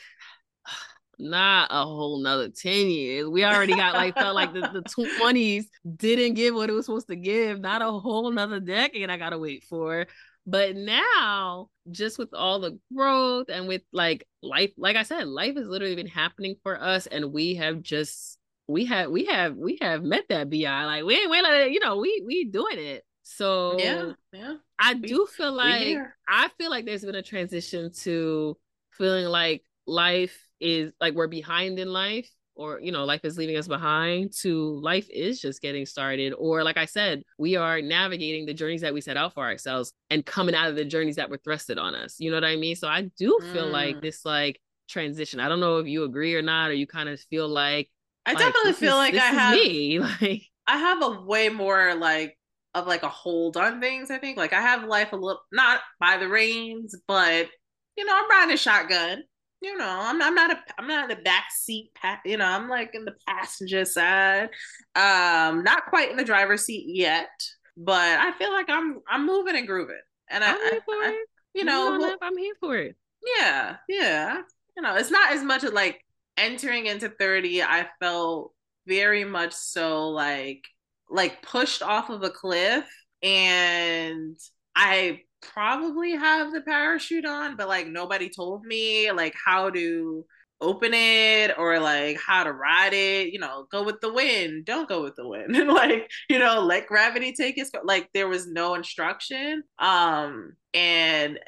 not 1.18 1.68
a 1.70 1.84
whole 1.84 2.18
nother 2.18 2.48
10 2.48 2.88
years. 2.88 3.28
We 3.28 3.44
already 3.44 3.74
got 3.74 3.94
like 3.94 4.14
felt 4.14 4.34
like 4.34 4.52
the, 4.52 4.60
the 4.60 4.82
20s 4.82 5.64
didn't 5.96 6.34
give 6.34 6.54
what 6.54 6.70
it 6.70 6.72
was 6.72 6.86
supposed 6.86 7.08
to 7.08 7.16
give. 7.16 7.60
Not 7.60 7.82
a 7.82 7.90
whole 7.90 8.30
nother 8.30 8.60
decade 8.60 9.10
I 9.10 9.16
gotta 9.16 9.38
wait 9.38 9.64
for. 9.64 10.06
But 10.46 10.74
now, 10.74 11.68
just 11.90 12.18
with 12.18 12.34
all 12.34 12.58
the 12.58 12.78
growth 12.94 13.46
and 13.48 13.68
with 13.68 13.82
like 13.92 14.26
life, 14.42 14.72
like 14.76 14.96
I 14.96 15.04
said, 15.04 15.28
life 15.28 15.56
has 15.56 15.68
literally 15.68 15.94
been 15.94 16.08
happening 16.08 16.56
for 16.64 16.80
us, 16.80 17.06
and 17.06 17.32
we 17.32 17.54
have 17.56 17.80
just 17.80 18.38
we 18.66 18.86
have 18.86 19.10
we 19.10 19.26
have 19.26 19.56
we 19.56 19.78
have 19.80 20.02
met 20.02 20.24
that 20.30 20.50
bi. 20.50 20.84
Like 20.84 21.04
we 21.04 21.14
ain't 21.14 21.30
wait 21.30 21.42
like 21.42 21.72
you 21.72 21.78
know 21.78 21.98
we 21.98 22.24
we 22.26 22.44
doing 22.44 22.78
it. 22.78 23.04
So 23.22 23.78
yeah, 23.78 24.12
yeah. 24.32 24.54
I 24.80 24.94
we, 24.94 25.00
do 25.00 25.26
feel 25.26 25.52
like 25.52 25.96
I 26.28 26.48
feel 26.58 26.70
like 26.70 26.86
there's 26.86 27.04
been 27.04 27.14
a 27.14 27.22
transition 27.22 27.92
to 28.00 28.56
feeling 28.90 29.26
like 29.26 29.64
life 29.86 30.48
is 30.62 30.92
like 31.00 31.14
we're 31.14 31.26
behind 31.26 31.78
in 31.78 31.92
life 31.92 32.30
or 32.54 32.80
you 32.80 32.92
know 32.92 33.04
life 33.04 33.24
is 33.24 33.38
leaving 33.38 33.56
us 33.56 33.66
behind 33.66 34.32
to 34.32 34.78
life 34.80 35.08
is 35.10 35.40
just 35.40 35.62
getting 35.62 35.86
started 35.86 36.32
or 36.38 36.62
like 36.62 36.76
i 36.76 36.84
said 36.84 37.22
we 37.38 37.56
are 37.56 37.80
navigating 37.80 38.46
the 38.46 38.54
journeys 38.54 38.82
that 38.82 38.92
we 38.92 39.00
set 39.00 39.16
out 39.16 39.32
for 39.32 39.44
ourselves 39.44 39.92
and 40.10 40.26
coming 40.26 40.54
out 40.54 40.68
of 40.68 40.76
the 40.76 40.84
journeys 40.84 41.16
that 41.16 41.30
were 41.30 41.38
thrusted 41.38 41.80
on 41.80 41.94
us. 41.94 42.16
You 42.18 42.30
know 42.30 42.36
what 42.36 42.44
i 42.44 42.56
mean? 42.56 42.76
So 42.76 42.88
i 42.88 43.02
do 43.18 43.38
feel 43.52 43.66
mm. 43.66 43.72
like 43.72 44.00
this 44.00 44.24
like 44.24 44.60
transition. 44.88 45.40
I 45.40 45.48
don't 45.48 45.60
know 45.60 45.78
if 45.78 45.86
you 45.86 46.04
agree 46.04 46.34
or 46.34 46.42
not 46.42 46.70
or 46.70 46.74
you 46.74 46.86
kind 46.86 47.08
of 47.08 47.20
feel 47.20 47.48
like 47.48 47.88
i 48.26 48.32
like, 48.32 48.38
definitely 48.38 48.72
feel 48.74 49.00
is, 49.00 49.12
like 49.12 49.14
i 49.14 49.26
have 49.26 49.54
me 49.54 49.98
like 50.20 50.42
i 50.66 50.76
have 50.76 51.02
a 51.02 51.22
way 51.22 51.48
more 51.48 51.94
like 51.94 52.38
of 52.74 52.86
like 52.86 53.02
a 53.02 53.08
hold 53.08 53.56
on 53.56 53.80
things 53.80 54.10
i 54.10 54.18
think. 54.18 54.36
Like 54.36 54.52
i 54.52 54.60
have 54.60 54.84
life 54.84 55.12
a 55.12 55.16
little 55.16 55.40
not 55.50 55.80
by 55.98 56.18
the 56.18 56.28
reins 56.28 56.94
but 57.08 57.48
you 57.96 58.04
know 58.04 58.14
i'm 58.14 58.30
riding 58.30 58.54
a 58.54 58.56
shotgun 58.56 59.22
you 59.62 59.76
know, 59.78 59.88
I'm, 59.88 60.20
I'm 60.20 60.34
not 60.34 60.50
a 60.50 60.58
I'm 60.78 60.88
not 60.88 61.12
a 61.12 61.16
back 61.16 61.44
seat 61.50 61.90
you 62.24 62.36
know, 62.36 62.44
I'm 62.44 62.68
like 62.68 62.94
in 62.94 63.04
the 63.04 63.14
passenger 63.26 63.84
side. 63.84 64.50
Um, 64.96 65.62
not 65.62 65.86
quite 65.86 66.10
in 66.10 66.16
the 66.16 66.24
driver's 66.24 66.64
seat 66.64 66.86
yet, 66.88 67.30
but 67.76 68.18
I 68.18 68.32
feel 68.32 68.50
like 68.50 68.68
I'm 68.68 69.00
I'm 69.08 69.24
moving 69.24 69.56
and 69.56 69.66
grooving. 69.66 70.00
And 70.28 70.42
I'm 70.42 70.56
I, 70.56 70.68
here 70.70 70.80
for 70.84 70.94
I, 70.94 71.08
it. 71.10 71.28
you 71.54 71.64
know, 71.64 72.16
I'm 72.20 72.36
here 72.36 72.54
for 72.60 72.76
it. 72.76 72.96
Yeah, 73.38 73.76
yeah. 73.88 74.42
You 74.76 74.82
know, 74.82 74.96
it's 74.96 75.10
not 75.10 75.32
as 75.32 75.42
much 75.42 75.64
of 75.64 75.72
like 75.72 76.00
entering 76.36 76.86
into 76.86 77.08
30, 77.08 77.62
I 77.62 77.88
felt 78.00 78.52
very 78.86 79.24
much 79.24 79.52
so 79.52 80.08
like 80.08 80.64
like 81.08 81.42
pushed 81.42 81.82
off 81.82 82.10
of 82.10 82.22
a 82.22 82.30
cliff 82.30 82.88
and 83.22 84.36
I 84.74 85.20
probably 85.42 86.12
have 86.12 86.52
the 86.52 86.60
parachute 86.60 87.26
on, 87.26 87.56
but 87.56 87.68
like 87.68 87.86
nobody 87.86 88.30
told 88.30 88.64
me 88.64 89.10
like 89.12 89.34
how 89.44 89.70
to 89.70 90.24
open 90.60 90.94
it 90.94 91.52
or 91.58 91.80
like 91.80 92.18
how 92.24 92.44
to 92.44 92.52
ride 92.52 92.94
it, 92.94 93.32
you 93.32 93.38
know, 93.38 93.66
go 93.70 93.82
with 93.82 94.00
the 94.00 94.12
wind, 94.12 94.64
don't 94.64 94.88
go 94.88 95.02
with 95.02 95.16
the 95.16 95.26
wind. 95.26 95.54
And 95.56 95.68
like, 95.72 96.10
you 96.30 96.38
know, 96.38 96.60
let 96.60 96.86
gravity 96.86 97.32
take 97.32 97.58
its 97.58 97.70
like 97.84 98.08
there 98.14 98.28
was 98.28 98.46
no 98.46 98.74
instruction. 98.74 99.64
Um 99.78 100.52
and 100.72 101.38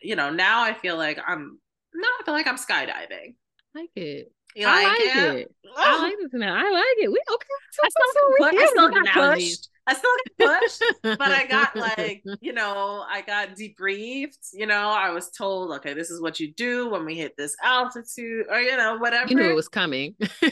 you 0.00 0.16
know, 0.16 0.30
now 0.30 0.62
I 0.62 0.74
feel 0.74 0.96
like 0.96 1.18
I'm 1.24 1.58
now 1.94 2.08
I 2.20 2.24
feel 2.24 2.34
like 2.34 2.46
I'm 2.46 2.56
skydiving. 2.56 3.34
Like 3.74 3.90
it. 3.94 4.32
You 4.54 4.66
I 4.66 4.82
like, 4.82 5.00
it? 5.00 5.36
it. 5.38 5.54
I 5.76 6.02
like 6.02 6.14
this 6.20 6.30
now. 6.34 6.54
I 6.54 6.70
like 6.70 6.84
it. 6.98 7.10
We 7.10 7.22
okay. 7.32 7.46
I 7.84 7.88
still, 7.88 8.58
I 8.58 8.66
still 8.66 8.90
got 8.90 9.06
pushed. 9.06 9.68
I 9.86 9.94
still 9.94 10.10
got 10.38 10.60
pushed, 10.60 10.82
but 11.02 11.20
I 11.20 11.46
got 11.46 11.74
like, 11.74 12.22
you 12.40 12.52
know, 12.52 13.04
I 13.08 13.22
got 13.22 13.56
debriefed. 13.56 14.50
You 14.52 14.66
know, 14.66 14.88
I 14.88 15.10
was 15.10 15.30
told, 15.30 15.72
okay, 15.76 15.94
this 15.94 16.10
is 16.10 16.20
what 16.20 16.38
you 16.38 16.52
do 16.52 16.90
when 16.90 17.04
we 17.04 17.16
hit 17.16 17.36
this 17.36 17.56
altitude, 17.62 18.46
or 18.48 18.60
you 18.60 18.76
know, 18.76 18.98
whatever. 18.98 19.28
You 19.28 19.36
knew 19.36 19.50
it 19.50 19.54
was 19.54 19.68
coming. 19.68 20.14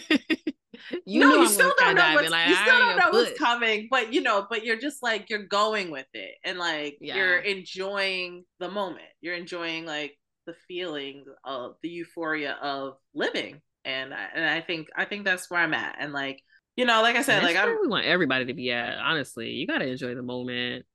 you 1.07 1.21
no, 1.21 1.43
you 1.43 1.49
still 1.49 1.73
don't 1.79 1.95
know 1.95 2.15
what's, 2.15 2.31
like, 2.31 2.49
you 2.49 2.57
still 2.57 2.79
don't 2.79 2.97
know 2.97 3.11
what's 3.11 3.39
coming, 3.39 3.89
but 3.91 4.13
you 4.13 4.21
know, 4.21 4.47
but 4.51 4.65
you're 4.65 4.79
just 4.81 5.03
like 5.03 5.31
you're 5.31 5.47
going 5.47 5.91
with 5.91 6.09
it, 6.15 6.35
and 6.45 6.59
like 6.59 6.99
yeah. 7.01 7.17
you're 7.17 7.39
enjoying 7.39 8.45
the 8.59 8.69
moment. 8.69 9.09
You're 9.21 9.37
enjoying 9.37 9.87
like 9.87 10.17
the 10.47 10.55
feeling 10.67 11.25
of 11.45 11.77
the 11.83 11.89
euphoria 11.89 12.57
of 12.61 12.95
living 13.15 13.61
and 13.85 14.13
I, 14.13 14.27
and 14.35 14.45
I 14.45 14.61
think 14.61 14.89
I 14.97 15.05
think 15.05 15.25
that's 15.25 15.51
where 15.51 15.61
I'm 15.61 15.75
at. 15.75 15.97
And 15.99 16.13
like 16.13 16.43
you 16.81 16.87
know, 16.87 17.03
like 17.03 17.15
I 17.15 17.21
said, 17.21 17.43
like 17.43 17.57
I 17.57 17.67
we 17.67 17.89
want 17.89 18.07
everybody 18.07 18.47
to 18.47 18.55
be 18.55 18.73
at. 18.73 18.97
Honestly, 18.97 19.51
you 19.51 19.67
gotta 19.67 19.87
enjoy 19.87 20.15
the 20.15 20.23
moment. 20.23 20.87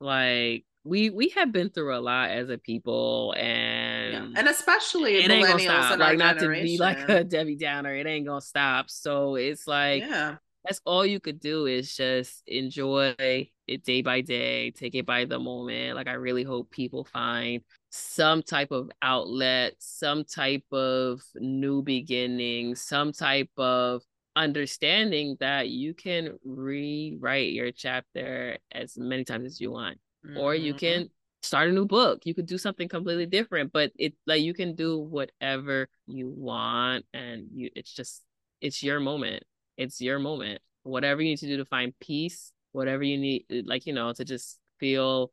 Like 0.00 0.64
we 0.84 1.10
we 1.10 1.28
have 1.36 1.52
been 1.52 1.68
through 1.68 1.94
a 1.94 2.00
lot 2.00 2.30
as 2.30 2.48
a 2.48 2.56
people, 2.56 3.34
and 3.36 4.12
yeah. 4.14 4.40
and 4.40 4.48
especially 4.48 5.16
it 5.16 5.30
ain't 5.30 5.46
gonna 5.46 5.62
stop. 5.62 5.98
Like 5.98 6.16
not 6.16 6.38
generation. 6.38 6.64
to 6.64 6.72
be 6.72 6.78
like 6.78 7.08
a 7.10 7.24
Debbie 7.24 7.56
Downer, 7.56 7.94
it 7.94 8.06
ain't 8.06 8.26
gonna 8.26 8.40
stop. 8.40 8.88
So 8.88 9.34
it's 9.34 9.66
like 9.66 10.00
yeah. 10.00 10.36
That's 10.64 10.80
all 10.86 11.04
you 11.04 11.20
could 11.20 11.40
do 11.40 11.66
is 11.66 11.94
just 11.94 12.42
enjoy 12.46 13.14
it 13.18 13.84
day 13.84 14.00
by 14.00 14.22
day, 14.22 14.70
take 14.70 14.94
it 14.94 15.04
by 15.04 15.26
the 15.26 15.38
moment. 15.38 15.94
Like 15.94 16.08
I 16.08 16.14
really 16.14 16.42
hope 16.42 16.70
people 16.70 17.04
find 17.04 17.60
some 17.90 18.42
type 18.42 18.70
of 18.70 18.90
outlet, 19.02 19.74
some 19.78 20.24
type 20.24 20.64
of 20.72 21.20
new 21.34 21.82
beginning, 21.82 22.76
some 22.76 23.12
type 23.12 23.50
of 23.58 24.00
understanding 24.36 25.36
that 25.40 25.68
you 25.68 25.94
can 25.94 26.38
rewrite 26.44 27.52
your 27.52 27.70
chapter 27.70 28.58
as 28.72 28.96
many 28.96 29.24
times 29.24 29.46
as 29.46 29.60
you 29.60 29.70
want 29.70 29.98
mm-hmm. 30.26 30.38
or 30.38 30.54
you 30.54 30.74
mm-hmm. 30.74 30.78
can 30.78 31.10
start 31.42 31.68
a 31.68 31.72
new 31.72 31.86
book 31.86 32.20
you 32.24 32.34
could 32.34 32.46
do 32.46 32.58
something 32.58 32.88
completely 32.88 33.26
different 33.26 33.72
but 33.72 33.92
it 33.98 34.14
like 34.26 34.42
you 34.42 34.54
can 34.54 34.74
do 34.74 34.98
whatever 34.98 35.88
you 36.06 36.28
want 36.28 37.04
and 37.12 37.46
you 37.52 37.68
it's 37.76 37.92
just 37.92 38.22
it's 38.60 38.82
your 38.82 38.98
moment 38.98 39.42
it's 39.76 40.00
your 40.00 40.18
moment 40.18 40.60
whatever 40.84 41.20
you 41.20 41.30
need 41.30 41.38
to 41.38 41.46
do 41.46 41.58
to 41.58 41.64
find 41.66 41.92
peace 42.00 42.50
whatever 42.72 43.02
you 43.02 43.18
need 43.18 43.44
like 43.66 43.86
you 43.86 43.92
know 43.92 44.12
to 44.12 44.24
just 44.24 44.58
feel 44.80 45.30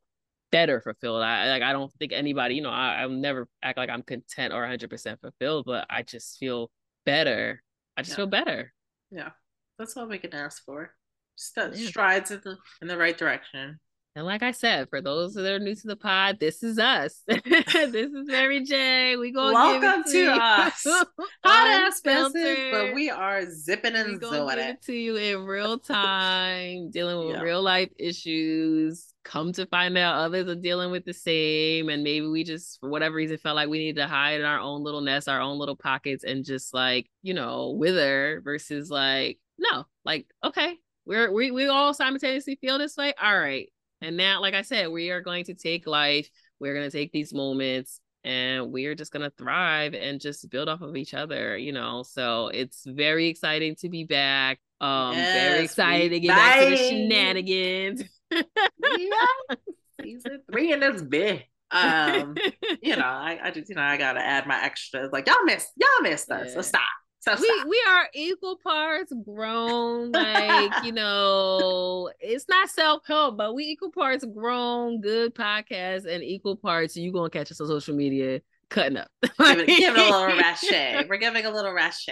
better 0.52 0.80
fulfilled. 0.80 1.22
I 1.22 1.48
like 1.48 1.62
I 1.62 1.72
don't 1.72 1.92
think 1.94 2.12
anybody, 2.12 2.54
you 2.54 2.62
know, 2.62 2.70
I, 2.70 3.00
I'll 3.00 3.08
never 3.08 3.48
act 3.62 3.78
like 3.78 3.90
I'm 3.90 4.02
content 4.02 4.52
or 4.52 4.62
100% 4.62 5.20
fulfilled, 5.20 5.64
but 5.66 5.86
I 5.90 6.02
just 6.02 6.38
feel 6.38 6.70
better. 7.04 7.62
I 7.96 8.02
just 8.02 8.12
yeah. 8.12 8.16
feel 8.16 8.26
better. 8.28 8.72
Yeah, 9.12 9.30
that's 9.78 9.96
all 9.96 10.08
we 10.08 10.18
can 10.18 10.34
ask 10.34 10.64
for. 10.64 10.94
St- 11.36 11.76
yeah. 11.76 11.88
Strides 11.88 12.30
in 12.30 12.40
the 12.42 12.56
in 12.80 12.88
the 12.88 12.96
right 12.96 13.16
direction. 13.16 13.78
And 14.14 14.26
like 14.26 14.42
I 14.42 14.50
said, 14.50 14.90
for 14.90 15.00
those 15.00 15.32
that 15.34 15.50
are 15.50 15.58
new 15.58 15.74
to 15.74 15.86
the 15.86 15.96
pod, 15.96 16.38
this 16.38 16.62
is 16.62 16.78
us. 16.78 17.22
this 17.26 17.94
is 17.94 18.26
Mary 18.26 18.62
J. 18.62 19.16
We 19.16 19.30
go 19.30 19.52
welcome 19.52 20.04
to, 20.04 20.12
to 20.12 20.32
us. 20.32 20.84
Hot 20.84 21.06
ass 21.46 22.02
message, 22.04 22.70
but 22.70 22.94
we 22.94 23.08
are 23.08 23.46
zipping 23.50 23.94
and 23.94 24.20
zoing 24.20 24.52
it. 24.52 24.58
it 24.58 24.82
to 24.82 24.92
you 24.92 25.16
in 25.16 25.46
real 25.46 25.78
time, 25.78 26.90
dealing 26.90 27.26
with 27.26 27.36
yeah. 27.36 27.42
real 27.42 27.62
life 27.62 27.88
issues. 27.98 29.11
Come 29.24 29.52
to 29.52 29.66
find 29.66 29.96
out 29.96 30.16
others 30.16 30.48
are 30.48 30.54
dealing 30.54 30.90
with 30.90 31.04
the 31.04 31.12
same, 31.12 31.88
and 31.88 32.02
maybe 32.02 32.26
we 32.26 32.44
just, 32.44 32.80
for 32.80 32.88
whatever 32.88 33.14
reason, 33.14 33.38
felt 33.38 33.56
like 33.56 33.68
we 33.68 33.78
needed 33.78 34.00
to 34.00 34.08
hide 34.08 34.40
in 34.40 34.46
our 34.46 34.58
own 34.58 34.82
little 34.82 35.00
nest, 35.00 35.28
our 35.28 35.40
own 35.40 35.58
little 35.58 35.76
pockets, 35.76 36.24
and 36.24 36.44
just 36.44 36.74
like 36.74 37.08
you 37.22 37.34
know, 37.34 37.76
wither 37.78 38.40
versus 38.44 38.90
like 38.90 39.38
no, 39.58 39.84
like 40.04 40.26
okay, 40.44 40.76
we're 41.06 41.32
we 41.32 41.50
we 41.50 41.66
all 41.68 41.94
simultaneously 41.94 42.56
feel 42.60 42.78
this 42.78 42.96
way. 42.96 43.14
All 43.22 43.38
right, 43.38 43.68
and 44.00 44.16
now, 44.16 44.40
like 44.40 44.54
I 44.54 44.62
said, 44.62 44.88
we 44.88 45.10
are 45.10 45.20
going 45.20 45.44
to 45.44 45.54
take 45.54 45.86
life, 45.86 46.28
we're 46.58 46.74
going 46.74 46.90
to 46.90 46.96
take 46.96 47.12
these 47.12 47.32
moments 47.32 48.00
and 48.24 48.72
we're 48.72 48.94
just 48.94 49.12
going 49.12 49.28
to 49.28 49.30
thrive 49.36 49.94
and 49.94 50.20
just 50.20 50.48
build 50.50 50.68
off 50.68 50.80
of 50.80 50.96
each 50.96 51.14
other, 51.14 51.56
you 51.56 51.72
know. 51.72 52.02
So 52.02 52.48
it's 52.48 52.84
very 52.86 53.28
exciting 53.28 53.76
to 53.76 53.88
be 53.88 54.04
back. 54.04 54.58
Um 54.80 55.14
yes, 55.14 55.48
very 55.48 55.64
excited 55.64 56.10
to 56.10 56.20
get 56.20 56.28
back 56.28 56.58
to 56.58 56.70
the 56.70 56.76
shenanigans. 56.76 58.02
yeah. 58.32 59.56
Season 60.02 60.40
three 60.50 60.72
and 60.72 60.82
it's 60.82 61.02
big. 61.02 61.44
Um, 61.70 62.34
you 62.82 62.96
know, 62.96 63.02
I, 63.04 63.38
I 63.42 63.50
just, 63.50 63.68
you 63.68 63.74
know, 63.74 63.82
I 63.82 63.96
gotta 63.96 64.20
add 64.20 64.46
my 64.46 64.62
extras. 64.62 65.10
Like 65.12 65.26
y'all 65.26 65.44
missed, 65.44 65.70
y'all 65.76 66.02
missed 66.02 66.30
us. 66.30 66.48
Yeah. 66.48 66.54
So 66.54 66.62
stop. 66.62 66.82
So 67.20 67.36
we 67.40 67.64
we 67.68 67.80
are 67.88 68.08
equal 68.14 68.58
parts 68.64 69.12
grown, 69.24 70.10
like 70.10 70.84
you 70.84 70.90
know, 70.90 72.10
it's 72.18 72.48
not 72.48 72.68
self 72.68 73.06
help, 73.06 73.36
but 73.36 73.54
we 73.54 73.62
equal 73.64 73.92
parts 73.92 74.24
grown, 74.24 75.00
good 75.00 75.32
podcast, 75.32 76.04
and 76.04 76.24
equal 76.24 76.56
parts 76.56 76.96
you 76.96 77.12
gonna 77.12 77.30
catch 77.30 77.52
us 77.52 77.60
on 77.60 77.68
social 77.68 77.94
media 77.94 78.40
cutting 78.70 78.96
up, 78.96 79.08
giving, 79.38 79.66
giving 79.66 80.00
a 80.00 80.04
little 80.04 80.36
rache. 80.36 81.06
We're 81.08 81.18
giving 81.18 81.46
a 81.46 81.50
little 81.50 81.72
rache. 81.72 82.08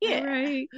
Yeah. 0.00 0.22
Right. 0.22 0.68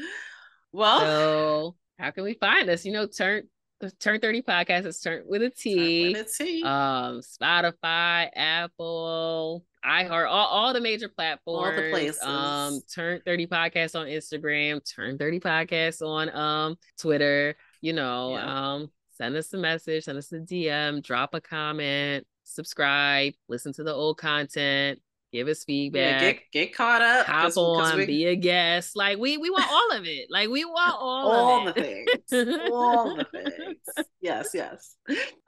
Well, 0.73 1.01
so 1.01 1.77
how 1.99 2.13
can 2.13 2.25
we 2.25 2.35
find 2.35 2.71
us? 2.71 2.87
You 2.87 2.93
know, 2.93 3.07
turn 3.07 3.43
the 3.81 3.91
Turn 3.93 4.21
30 4.21 4.43
podcast 4.43 4.85
is 4.85 5.01
turned 5.01 5.25
with 5.27 5.43
a 5.43 5.51
T. 5.51 6.13
Turn 6.13 6.23
with 6.23 6.39
a 6.39 6.45
T. 6.45 6.63
Um, 6.63 7.21
Spotify, 7.21 8.29
Apple, 8.37 9.65
iHeart, 9.85 10.29
all, 10.29 10.47
all 10.47 10.73
the 10.75 10.81
major 10.81 11.09
platforms. 11.09 11.79
All 11.79 11.85
the 11.85 11.91
places. 11.91 12.23
Um, 12.23 12.81
Turn 12.95 13.21
30 13.25 13.47
podcast 13.47 13.99
on 13.99 14.07
Instagram, 14.07 14.81
Turn 14.95 15.17
30 15.17 15.41
podcast 15.41 16.07
on 16.07 16.35
um 16.37 16.77
Twitter. 16.99 17.57
You 17.81 17.95
know, 17.95 18.37
yeah. 18.37 18.75
um, 18.75 18.91
send 19.17 19.35
us 19.37 19.53
a 19.55 19.59
message, 19.59 20.05
send 20.05 20.19
us 20.19 20.31
a 20.33 20.41
DM, 20.41 21.03
drop 21.03 21.35
a 21.35 21.41
comment, 21.41 22.27
subscribe, 22.45 23.33
listen 23.49 23.73
to 23.75 23.83
the 23.83 23.95
old 23.95 24.19
content 24.19 25.01
give 25.33 25.49
us 25.49 25.65
feedback, 25.65 26.21
yeah, 26.21 26.33
get, 26.33 26.43
get 26.53 26.75
caught 26.75 27.03
up, 27.03 27.27
hop 27.27 27.57
on, 27.57 27.97
we... 27.97 28.07
be 28.07 28.27
a 28.27 28.37
guest. 28.37 28.97
Like 28.97 29.19
we 29.19 29.37
we 29.37 29.51
want 29.51 29.71
all 29.71 29.99
of 29.99 30.05
it. 30.07 30.27
Like 30.31 30.49
we 30.49 30.65
want 30.65 30.95
all 30.99 31.31
all 31.31 31.65
the 31.67 31.73
things, 31.73 32.71
all 32.73 33.17
the 33.17 33.27
things. 33.33 33.77
Yes, 34.23 34.51
yes. 34.53 34.97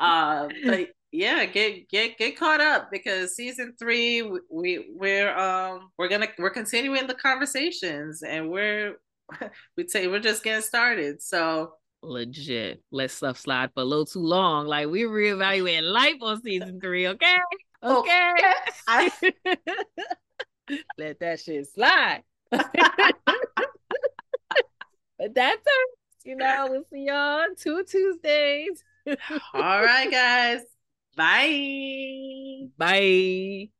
Um, 0.01 0.49
but 0.65 0.89
yeah, 1.13 1.45
get 1.45 1.89
get 1.91 2.17
get 2.17 2.39
caught 2.39 2.61
up 2.63 2.91
because 2.91 3.37
season 3.37 3.75
three 3.79 4.23
we 4.51 4.87
we're 4.91 5.37
um 5.37 5.91
we're 5.99 6.09
gonna 6.09 6.29
we're 6.39 6.51
continuing 6.51 7.07
the 7.07 7.15
conversations 7.15 8.23
and 8.23 8.51
we're 8.51 8.97
we 9.77 9.87
say 9.89 10.07
we're 10.07 10.21
just 10.21 10.43
getting 10.43 10.63
started. 10.63 11.23
So 11.23 11.75
legit 12.03 12.83
let 12.91 13.11
stuff 13.11 13.39
slide 13.39 13.71
for 13.75 13.83
a 13.83 13.85
little 13.85 14.07
too 14.07 14.21
long. 14.21 14.67
Like 14.67 14.89
we're 14.89 15.09
reevaluating 15.09 15.93
life 15.93 16.17
on 16.23 16.43
season 16.43 16.81
three, 16.81 17.07
okay? 17.09 17.37
Oh, 17.83 18.01
okay. 18.01 18.33
I... 18.87 19.11
Let 20.99 21.21
that 21.21 21.41
shit 21.41 21.67
slide. 21.69 22.23
but 22.51 22.71
that's 25.35 25.63
it. 25.67 25.89
You 26.25 26.37
know, 26.37 26.69
we'll 26.71 26.85
see 26.93 27.07
y'all 27.07 27.47
two 27.59 27.83
Tuesdays. 27.85 28.85
All 29.53 29.83
right, 29.83 30.11
guys. 30.11 30.61
Bye. 31.17 32.69
Bye. 32.79 33.71